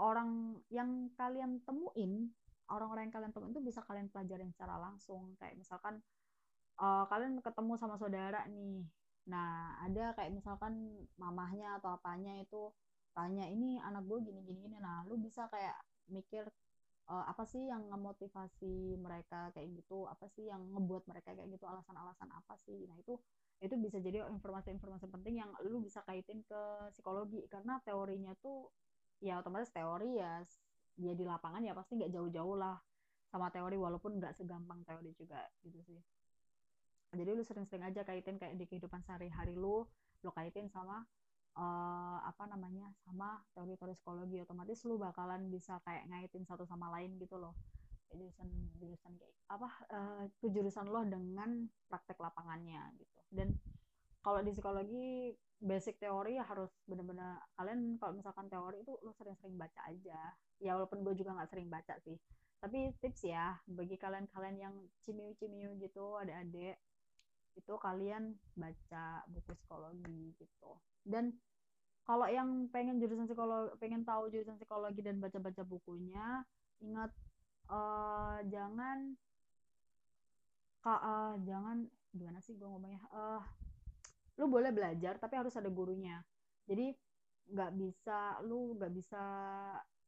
orang 0.00 0.56
yang 0.72 1.12
kalian 1.20 1.60
temuin 1.68 2.32
orang-orang 2.70 3.10
yang 3.10 3.14
kalian 3.14 3.32
temuin 3.34 3.52
itu 3.52 3.62
bisa 3.62 3.80
kalian 3.84 4.08
pelajarin 4.08 4.50
secara 4.54 4.78
langsung. 4.78 5.34
Kayak 5.36 5.58
misalkan 5.58 6.00
uh, 6.80 7.04
kalian 7.10 7.42
ketemu 7.42 7.74
sama 7.76 7.98
saudara 8.00 8.46
nih. 8.48 8.86
Nah 9.28 9.76
ada 9.84 10.16
kayak 10.16 10.32
misalkan 10.32 11.04
mamahnya 11.20 11.78
atau 11.82 11.94
apanya 11.98 12.38
itu 12.40 12.72
tanya 13.10 13.44
ini 13.50 13.76
anak 13.82 14.06
gue 14.06 14.18
gini 14.22 14.40
gini 14.46 14.58
gini. 14.64 14.76
Nah 14.78 15.04
lu 15.10 15.18
bisa 15.18 15.50
kayak 15.50 15.76
mikir 16.08 16.46
uh, 17.10 17.24
apa 17.26 17.42
sih 17.44 17.66
yang 17.66 17.84
memotivasi 17.90 18.96
mereka 18.96 19.50
kayak 19.52 19.74
gitu? 19.74 20.06
Apa 20.06 20.30
sih 20.30 20.46
yang 20.46 20.62
ngebuat 20.72 21.10
mereka 21.10 21.34
kayak 21.34 21.50
gitu? 21.50 21.66
Alasan-alasan 21.66 22.30
apa 22.30 22.54
sih? 22.64 22.86
Nah 22.86 22.96
itu 22.96 23.18
itu 23.60 23.76
bisa 23.76 24.00
jadi 24.00 24.24
informasi-informasi 24.32 25.04
penting 25.12 25.44
yang 25.44 25.52
lu 25.68 25.84
bisa 25.84 26.00
kaitin 26.06 26.40
ke 26.46 26.60
psikologi. 26.94 27.44
Karena 27.50 27.82
teorinya 27.82 28.32
tuh 28.40 28.70
ya 29.20 29.36
otomatis 29.36 29.68
teori 29.68 30.16
ya 30.16 30.40
ya 30.98 31.12
di 31.14 31.24
lapangan 31.26 31.62
ya 31.62 31.76
pasti 31.76 32.00
nggak 32.00 32.10
jauh-jauh 32.10 32.56
lah 32.58 32.76
sama 33.30 33.46
teori 33.54 33.78
walaupun 33.78 34.18
nggak 34.18 34.34
segampang 34.34 34.82
teori 34.82 35.14
juga 35.14 35.46
gitu 35.62 35.78
sih. 35.86 36.00
Jadi 37.10 37.30
lu 37.34 37.42
sering-sering 37.42 37.86
aja 37.86 38.06
kaitin 38.06 38.38
kayak 38.38 38.54
di 38.58 38.66
kehidupan 38.66 39.02
sehari-hari 39.02 39.54
lu 39.54 39.86
lu 40.20 40.30
kaitin 40.34 40.70
sama 40.70 41.02
uh, 41.58 42.18
apa 42.22 42.44
namanya 42.50 42.90
sama 43.02 43.42
teori-teori 43.56 43.94
psikologi 43.98 44.38
otomatis 44.42 44.84
lu 44.86 45.00
bakalan 45.00 45.50
bisa 45.50 45.82
kayak 45.82 46.06
ngaitin 46.10 46.46
satu 46.46 46.66
sama 46.66 46.90
lain 46.94 47.18
gitu 47.18 47.38
loh. 47.38 47.54
Jurusan 48.10 48.50
jurusan 48.78 49.14
kayak 49.18 49.34
apa 49.50 49.68
uh, 49.94 50.86
lo 50.90 51.02
dengan 51.06 51.66
praktek 51.86 52.18
lapangannya 52.18 52.82
gitu. 52.98 53.18
Dan 53.30 53.54
kalau 54.20 54.40
di 54.44 54.52
psikologi 54.52 55.32
basic 55.60 56.00
teori 56.00 56.40
ya 56.40 56.44
harus 56.48 56.72
benar-benar 56.88 57.36
kalian 57.60 58.00
kalau 58.00 58.16
misalkan 58.16 58.48
teori 58.48 58.80
itu 58.80 58.96
lo 59.04 59.12
sering-sering 59.16 59.60
baca 59.60 59.80
aja. 59.88 60.32
Ya 60.60 60.76
walaupun 60.76 61.04
gue 61.04 61.14
juga 61.16 61.36
nggak 61.36 61.50
sering 61.52 61.68
baca 61.68 61.94
sih. 62.04 62.16
Tapi 62.60 62.92
tips 63.00 63.24
ya 63.24 63.56
bagi 63.68 63.96
kalian-kalian 63.96 64.56
yang 64.56 64.74
cimiu-cimiu 65.04 65.76
gitu 65.80 66.16
ada 66.20 66.44
adik 66.44 66.76
itu 67.56 67.72
kalian 67.76 68.36
baca 68.56 69.24
buku 69.28 69.52
psikologi 69.56 70.32
gitu. 70.40 70.72
Dan 71.04 71.36
kalau 72.08 72.24
yang 72.28 72.68
pengen 72.72 72.96
jurusan 72.96 73.28
psikologi 73.28 73.76
pengen 73.76 74.04
tahu 74.04 74.32
jurusan 74.32 74.56
psikologi 74.56 75.00
dan 75.04 75.20
baca-baca 75.20 75.62
bukunya 75.64 76.44
ingat 76.80 77.12
uh, 77.68 78.40
jangan 78.48 79.14
kak 80.80 81.00
uh, 81.04 81.36
jangan 81.44 81.84
gimana 82.16 82.40
sih 82.40 82.56
gue 82.56 82.64
ngomongnya? 82.64 83.04
Uh, 83.12 83.44
lu 84.38 84.46
boleh 84.46 84.70
belajar 84.70 85.18
tapi 85.18 85.34
harus 85.40 85.54
ada 85.56 85.66
gurunya. 85.72 86.22
Jadi 86.68 86.94
nggak 87.50 87.72
bisa 87.74 88.38
lu 88.46 88.78
nggak 88.78 88.92
bisa 88.94 89.22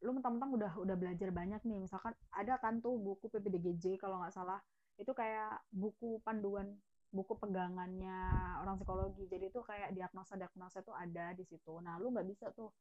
lu 0.02 0.10
mentang-mentang 0.14 0.50
udah 0.54 0.72
udah 0.82 0.96
belajar 0.98 1.30
banyak 1.30 1.62
nih. 1.62 1.78
Misalkan 1.82 2.14
ada 2.34 2.58
kan 2.58 2.78
tuh 2.82 2.94
buku 2.98 3.30
PPDGJ 3.30 3.98
kalau 3.98 4.22
nggak 4.22 4.34
salah. 4.34 4.58
Itu 4.98 5.14
kayak 5.14 5.62
buku 5.72 6.22
panduan 6.22 6.78
buku 7.12 7.36
pegangannya 7.38 8.18
orang 8.64 8.78
psikologi. 8.80 9.28
Jadi 9.28 9.52
itu 9.52 9.60
kayak 9.62 9.94
diagnosa 9.94 10.34
diagnosa 10.34 10.82
itu 10.82 10.92
ada 10.94 11.34
di 11.36 11.44
situ. 11.46 11.74
Nah 11.84 11.98
lu 12.00 12.10
nggak 12.10 12.26
bisa 12.26 12.50
tuh 12.54 12.72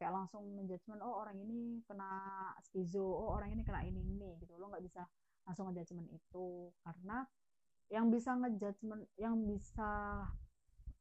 kayak 0.00 0.16
langsung 0.16 0.48
menjudgment 0.56 1.04
oh 1.04 1.20
orang 1.20 1.36
ini 1.36 1.84
kena 1.84 2.08
skizo 2.64 3.04
oh 3.04 3.36
orang 3.36 3.52
ini 3.52 3.62
kena 3.66 3.84
ini 3.84 4.00
ini 4.00 4.40
gitu. 4.40 4.56
Lo 4.56 4.72
nggak 4.72 4.84
bisa 4.84 5.04
langsung 5.44 5.68
ngejudgment 5.68 6.08
itu. 6.12 6.72
Karena 6.80 7.26
yang 7.90 8.06
bisa 8.08 8.38
ngejudgment 8.38 9.04
yang 9.18 9.34
bisa 9.44 10.24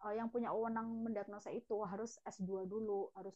uh, 0.04 0.14
yang 0.16 0.32
punya 0.32 0.52
wewenang 0.56 1.04
mendiagnosa 1.04 1.52
itu 1.52 1.76
harus 1.84 2.20
S2 2.24 2.68
dulu 2.68 3.12
harus 3.16 3.36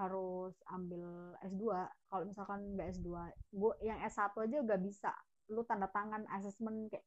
harus 0.00 0.56
ambil 0.72 1.36
S2 1.44 1.64
kalau 2.08 2.24
misalkan 2.24 2.72
nggak 2.72 2.88
S2 2.96 3.08
gue 3.52 3.72
yang 3.84 4.00
S1 4.00 4.32
aja 4.32 4.56
gak 4.64 4.80
bisa. 4.80 5.12
Lu 5.52 5.60
tanda 5.68 5.92
tangan 5.92 6.24
assessment 6.32 6.88
kayak 6.88 7.04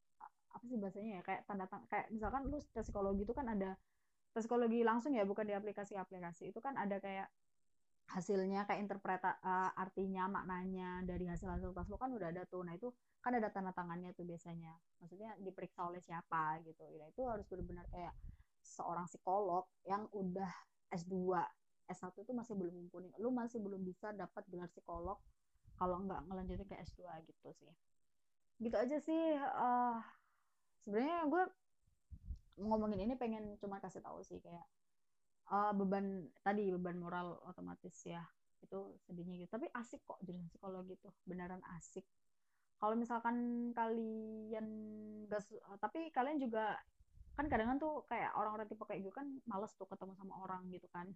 apa 0.53 0.63
sih 0.69 0.77
bahasanya 0.77 1.11
ya? 1.17 1.21
Kayak 1.25 1.41
tanda 1.49 1.65
tangan 1.65 1.89
kayak 1.89 2.07
misalkan 2.13 2.45
lu 2.45 2.61
tes 2.61 2.85
psikologi 2.85 3.25
itu 3.25 3.33
kan 3.33 3.49
ada 3.49 3.73
tes 4.37 4.45
psikologi 4.45 4.85
langsung 4.85 5.17
ya 5.17 5.25
bukan 5.25 5.49
di 5.49 5.57
aplikasi-aplikasi. 5.57 6.53
Itu 6.53 6.61
kan 6.61 6.77
ada 6.77 7.01
kayak 7.01 7.33
hasilnya 8.03 8.67
kayak 8.67 8.83
interpreta 8.83 9.39
uh, 9.41 9.71
artinya 9.79 10.27
maknanya 10.27 11.01
dari 11.07 11.25
hasil 11.25 11.49
hasil 11.49 11.71
tes 11.73 11.89
lu 11.89 11.97
kan 11.97 12.13
udah 12.13 12.29
ada 12.29 12.45
tuh. 12.45 12.61
Nah 12.61 12.77
itu 12.77 12.93
kan 13.25 13.33
ada 13.33 13.49
tanda 13.49 13.73
tangannya 13.73 14.13
tuh 14.13 14.29
biasanya. 14.29 14.77
Maksudnya 15.01 15.33
diperiksa 15.41 15.89
oleh 15.89 16.03
siapa 16.03 16.61
gitu. 16.61 16.85
Ya 16.93 17.09
itu 17.09 17.25
harus 17.25 17.49
benar-benar 17.49 17.89
kayak 17.89 18.13
seorang 18.73 19.05
psikolog 19.05 19.69
yang 19.85 20.09
udah 20.09 20.49
S2 20.89 21.37
S1 21.89 22.25
itu 22.25 22.31
masih 22.33 22.57
belum 22.57 22.73
mumpuni. 22.73 23.13
Lu 23.21 23.29
masih 23.29 23.61
belum 23.61 23.85
bisa 23.85 24.09
dapat 24.17 24.41
gelar 24.49 24.69
psikolog 24.73 25.21
kalau 25.77 26.01
nggak 26.01 26.25
ngelanjutin 26.25 26.65
ke 26.65 26.75
S2 26.81 27.05
gitu 27.29 27.49
sih. 27.53 27.73
Gitu 28.57 28.75
aja 28.75 28.97
sih 28.97 29.21
uh, 29.37 30.01
sebenarnya 30.85 31.29
gue 31.29 31.43
ngomongin 32.61 33.09
ini 33.09 33.13
pengen 33.17 33.57
cuma 33.57 33.81
kasih 33.81 34.01
tahu 34.01 34.21
sih 34.21 34.37
kayak 34.41 34.65
uh, 35.49 35.73
beban 35.73 36.29
tadi 36.41 36.73
beban 36.73 36.97
moral 36.97 37.37
otomatis 37.45 37.93
ya. 38.07 38.25
Itu 38.63 38.97
sedihnya 39.05 39.43
gitu. 39.43 39.51
Tapi 39.53 39.67
asik 39.75 40.01
kok 40.07 40.17
jurusan 40.25 40.49
psikologi 40.49 40.97
tuh. 40.97 41.13
Beneran 41.27 41.61
asik. 41.77 42.05
Kalau 42.79 42.99
misalkan 42.99 43.71
kalian 43.71 44.67
gak 45.31 45.47
tapi 45.79 46.11
kalian 46.11 46.35
juga 46.35 46.75
kan 47.33 47.45
kadang, 47.49 47.73
-kadang 47.73 47.81
tuh 47.81 48.05
kayak 48.05 48.31
orang-orang 48.37 48.69
tipe 48.69 48.83
kayak 48.85 49.01
gue 49.01 49.13
kan 49.13 49.27
males 49.49 49.73
tuh 49.73 49.89
ketemu 49.89 50.13
sama 50.17 50.33
orang 50.45 50.69
gitu 50.69 50.87
kan. 50.93 51.09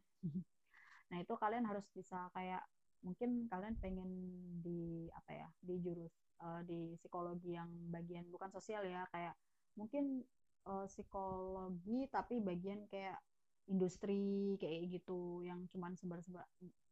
Nah 1.08 1.18
itu 1.24 1.34
kalian 1.40 1.64
harus 1.64 1.88
bisa 1.96 2.28
kayak 2.36 2.64
mungkin 3.06 3.48
kalian 3.48 3.78
pengen 3.80 4.10
di 4.60 5.08
apa 5.14 5.32
ya 5.32 5.48
di 5.62 5.80
jurus 5.80 6.12
uh, 6.42 6.66
di 6.66 6.98
psikologi 6.98 7.56
yang 7.56 7.70
bagian 7.94 8.26
bukan 8.28 8.50
sosial 8.52 8.84
ya 8.84 9.06
kayak 9.14 9.38
mungkin 9.78 10.26
uh, 10.66 10.84
psikologi 10.90 12.10
tapi 12.10 12.42
bagian 12.42 12.90
kayak 12.90 13.22
industri 13.68 14.56
kayak 14.60 15.00
gitu 15.00 15.44
yang 15.44 15.68
cuman 15.72 15.96
sebar-sebar. 15.96 16.44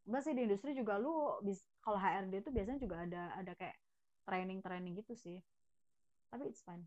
Enggak 0.05 0.21
sih 0.23 0.33
di 0.35 0.41
industri 0.45 0.71
juga 0.75 0.99
lu 0.99 1.39
kalau 1.81 1.97
HRD 1.97 2.43
itu 2.45 2.51
biasanya 2.53 2.79
juga 2.79 2.95
ada 3.03 3.23
ada 3.35 3.53
kayak 3.57 3.75
training-training 4.27 4.99
gitu 5.01 5.15
sih. 5.15 5.39
Tapi 6.29 6.51
it's 6.51 6.61
fine 6.63 6.85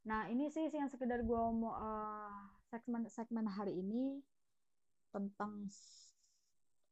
nah 0.00 0.26
ini 0.32 0.48
sih 0.48 0.72
yang 0.72 0.88
sekedar 0.88 1.20
gue 1.20 1.42
mau 1.52 1.76
uh, 1.76 2.48
segmen 2.72 3.04
segmen 3.10 3.44
hari 3.44 3.76
ini 3.82 4.22
tentang 5.10 5.66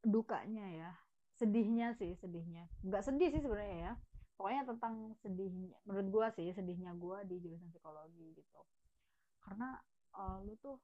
dukanya 0.02 0.66
ya. 0.74 0.92
Sedihnya 1.38 1.94
sih 1.94 2.18
sedihnya. 2.18 2.66
Nggak 2.82 3.06
sedih 3.06 3.30
sih 3.30 3.42
sebenarnya 3.42 3.78
ya. 3.78 3.94
Pokoknya 4.34 4.62
tentang 4.66 4.94
sedihnya 5.22 5.74
menurut 5.86 6.08
gue 6.10 6.26
sih 6.38 6.48
sedihnya 6.54 6.94
gue 6.94 7.18
di 7.30 7.36
jurusan 7.42 7.70
psikologi 7.70 8.34
gitu. 8.34 8.60
Karena 9.42 9.78
uh, 10.18 10.42
lu 10.42 10.58
tuh 10.58 10.78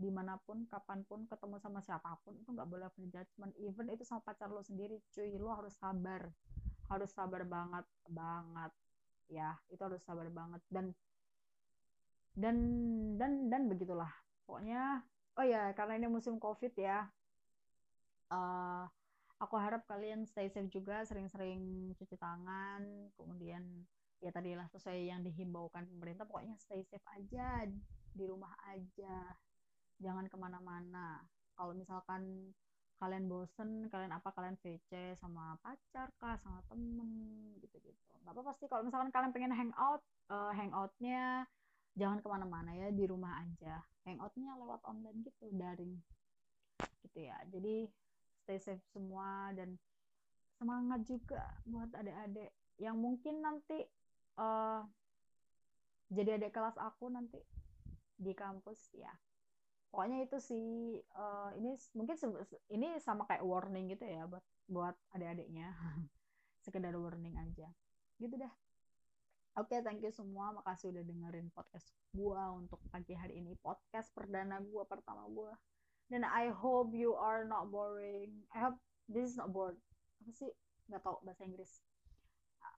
di 0.00 0.08
mana 0.08 0.40
pun 0.40 0.64
kapan 0.64 1.04
pun 1.04 1.28
ketemu 1.28 1.60
sama 1.60 1.84
siapa 1.84 2.16
pun 2.24 2.32
itu 2.32 2.48
nggak 2.48 2.64
boleh 2.64 2.88
judgment 3.12 3.52
even 3.60 3.92
itu 3.92 4.00
sama 4.00 4.24
pacar 4.24 4.48
lo 4.48 4.64
sendiri 4.64 4.96
cuy 5.12 5.36
lo 5.36 5.52
harus 5.52 5.76
sabar. 5.76 6.32
Harus 6.88 7.12
sabar 7.12 7.44
banget 7.44 7.84
banget. 8.08 8.72
Ya 9.28 9.60
itu 9.68 9.80
harus 9.84 10.00
sabar 10.04 10.28
banget. 10.32 10.64
Dan 10.72 10.96
dan 12.34 12.56
dan 13.16 13.48
dan 13.50 13.66
begitulah. 13.66 14.10
Pokoknya 14.46 15.02
oh 15.38 15.46
ya 15.46 15.70
karena 15.72 15.96
ini 15.96 16.06
musim 16.10 16.36
covid 16.42 16.74
ya 16.74 17.06
uh, 18.34 18.84
aku 19.40 19.54
harap 19.56 19.86
kalian 19.88 20.28
stay 20.28 20.52
safe 20.52 20.68
juga 20.68 21.00
sering-sering 21.06 21.92
cuci 21.96 22.16
tangan 22.20 22.82
kemudian 23.16 23.64
ya 24.20 24.28
tadilah 24.28 24.68
sesuai 24.68 25.08
yang 25.08 25.24
dihimbaukan 25.24 25.88
pemerintah 25.88 26.28
pokoknya 26.28 26.52
stay 26.60 26.84
safe 26.84 27.04
aja 27.16 27.64
di 28.12 28.24
rumah 28.28 28.52
aja. 28.68 29.32
Jangan 30.00 30.28
ke 30.28 30.36
mana-mana. 30.36 31.24
Kalau 31.56 31.72
misalkan 31.72 32.52
kalian 33.00 33.32
bosen 33.32 33.88
kalian 33.88 34.12
apa 34.12 34.28
kalian 34.36 34.60
VC 34.60 35.16
sama 35.16 35.56
pacar 35.64 36.12
kah 36.20 36.36
sama 36.36 36.60
temen 36.68 37.08
gitu-gitu. 37.64 38.12
Nggak 38.20 38.36
apa 38.36 38.42
pasti 38.52 38.68
kalau 38.68 38.84
misalkan 38.84 39.08
kalian 39.08 39.32
pengen 39.32 39.56
hangout 39.56 40.04
uh, 40.28 40.52
hangoutnya 40.52 41.48
jangan 41.98 42.22
ke 42.22 42.28
mana-mana 42.30 42.70
ya 42.74 42.88
di 42.94 43.04
rumah 43.06 43.42
aja. 43.42 43.82
Hangoutnya 44.06 44.54
lewat 44.58 44.80
online 44.86 45.26
gitu 45.26 45.50
daring. 45.54 45.98
Gitu 47.06 47.18
ya. 47.26 47.36
Jadi 47.50 47.88
stay 48.42 48.58
safe 48.58 48.84
semua 48.94 49.50
dan 49.54 49.76
semangat 50.58 51.04
juga 51.06 51.42
buat 51.66 51.90
adik-adik. 51.94 52.50
Yang 52.80 52.96
mungkin 52.96 53.34
nanti 53.44 53.78
uh, 54.38 54.82
jadi 56.10 56.38
adik 56.38 56.54
kelas 56.54 56.76
aku 56.78 57.10
nanti 57.10 57.38
di 58.16 58.32
kampus 58.34 58.90
ya. 58.96 59.10
Pokoknya 59.90 60.22
itu 60.22 60.38
sih 60.38 60.66
uh, 61.18 61.50
ini 61.58 61.74
mungkin 61.98 62.14
ini 62.70 62.94
sama 63.02 63.26
kayak 63.26 63.42
warning 63.42 63.90
gitu 63.90 64.06
ya 64.06 64.26
buat 64.30 64.44
buat 64.70 64.94
adik-adiknya. 65.14 65.74
Sekedar 66.64 66.94
warning 66.94 67.34
aja. 67.34 67.66
Gitu 68.20 68.38
dah 68.38 68.69
Oke, 69.60 69.76
okay, 69.76 69.84
thank 69.84 70.00
you 70.00 70.08
semua. 70.08 70.56
Makasih 70.56 70.88
udah 70.88 71.04
dengerin 71.04 71.52
podcast 71.52 71.92
gua 72.16 72.48
untuk 72.56 72.80
pagi 72.88 73.12
hari 73.12 73.44
ini. 73.44 73.52
Podcast 73.60 74.08
perdana 74.16 74.56
gua 74.64 74.88
pertama 74.88 75.28
gua. 75.28 75.52
Dan 76.08 76.24
I 76.24 76.48
hope 76.48 76.96
you 76.96 77.12
are 77.20 77.44
not 77.44 77.68
boring. 77.68 78.40
I 78.56 78.64
hope 78.64 78.80
this 79.04 79.28
is 79.28 79.36
not 79.36 79.52
bored. 79.52 79.76
Apa 80.24 80.32
sih? 80.32 80.48
Nggak 80.88 81.04
tau 81.04 81.20
bahasa 81.20 81.44
Inggris 81.44 81.84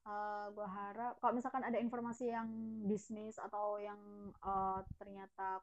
uh, 0.07 0.47
gue 0.51 0.67
harap 0.67 1.19
kalau 1.23 1.35
misalkan 1.35 1.63
ada 1.63 1.79
informasi 1.79 2.31
yang 2.31 2.49
bisnis 2.87 3.39
atau 3.39 3.79
yang 3.79 3.99
uh, 4.43 4.83
ternyata 4.99 5.63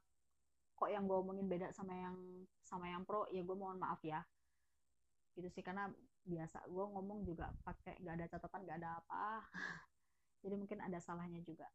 kok 0.75 0.89
yang 0.91 1.03
gue 1.07 1.17
omongin 1.19 1.47
beda 1.51 1.75
sama 1.75 1.91
yang 1.91 2.17
sama 2.63 2.87
yang 2.87 3.03
pro 3.03 3.27
ya 3.35 3.43
gue 3.43 3.55
mohon 3.55 3.75
maaf 3.75 3.99
ya 4.03 4.23
gitu 5.35 5.51
sih 5.51 5.63
karena 5.63 5.91
biasa 6.23 6.67
gue 6.67 6.85
ngomong 6.95 7.27
juga 7.27 7.51
pakai 7.63 7.99
gak 8.03 8.15
ada 8.15 8.25
catatan 8.31 8.61
gak 8.67 8.77
ada 8.79 8.89
apa 9.03 9.23
jadi 10.43 10.55
mungkin 10.55 10.79
ada 10.79 10.99
salahnya 11.03 11.43
juga. 11.43 11.67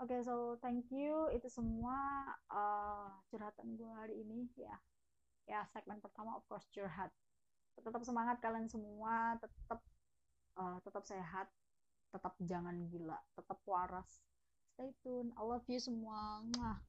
Oke 0.00 0.16
okay, 0.16 0.20
so 0.24 0.56
thank 0.64 0.88
you. 0.88 1.28
Itu 1.30 1.46
semua 1.52 1.94
uh, 2.48 3.12
curhatan 3.28 3.76
gue 3.76 3.92
hari 3.92 4.24
ini 4.24 4.48
ya. 4.56 4.76
Ya 5.46 5.60
segmen 5.70 6.00
pertama 6.00 6.38
of 6.38 6.44
course 6.48 6.66
curhat. 6.72 7.12
Tetap 7.76 8.02
semangat 8.02 8.40
kalian 8.40 8.66
semua 8.66 9.36
tetap 9.38 9.80
uh, 10.56 10.78
tetap 10.82 11.04
sehat 11.04 11.48
tetap 12.12 12.36
jangan 12.44 12.76
gila 12.88 13.20
tetap 13.36 13.58
waras. 13.68 14.24
Stay 14.72 14.90
tune. 15.04 15.30
I 15.36 15.42
love 15.44 15.68
you 15.68 15.78
semua. 15.78 16.40
Mwah. 16.56 16.80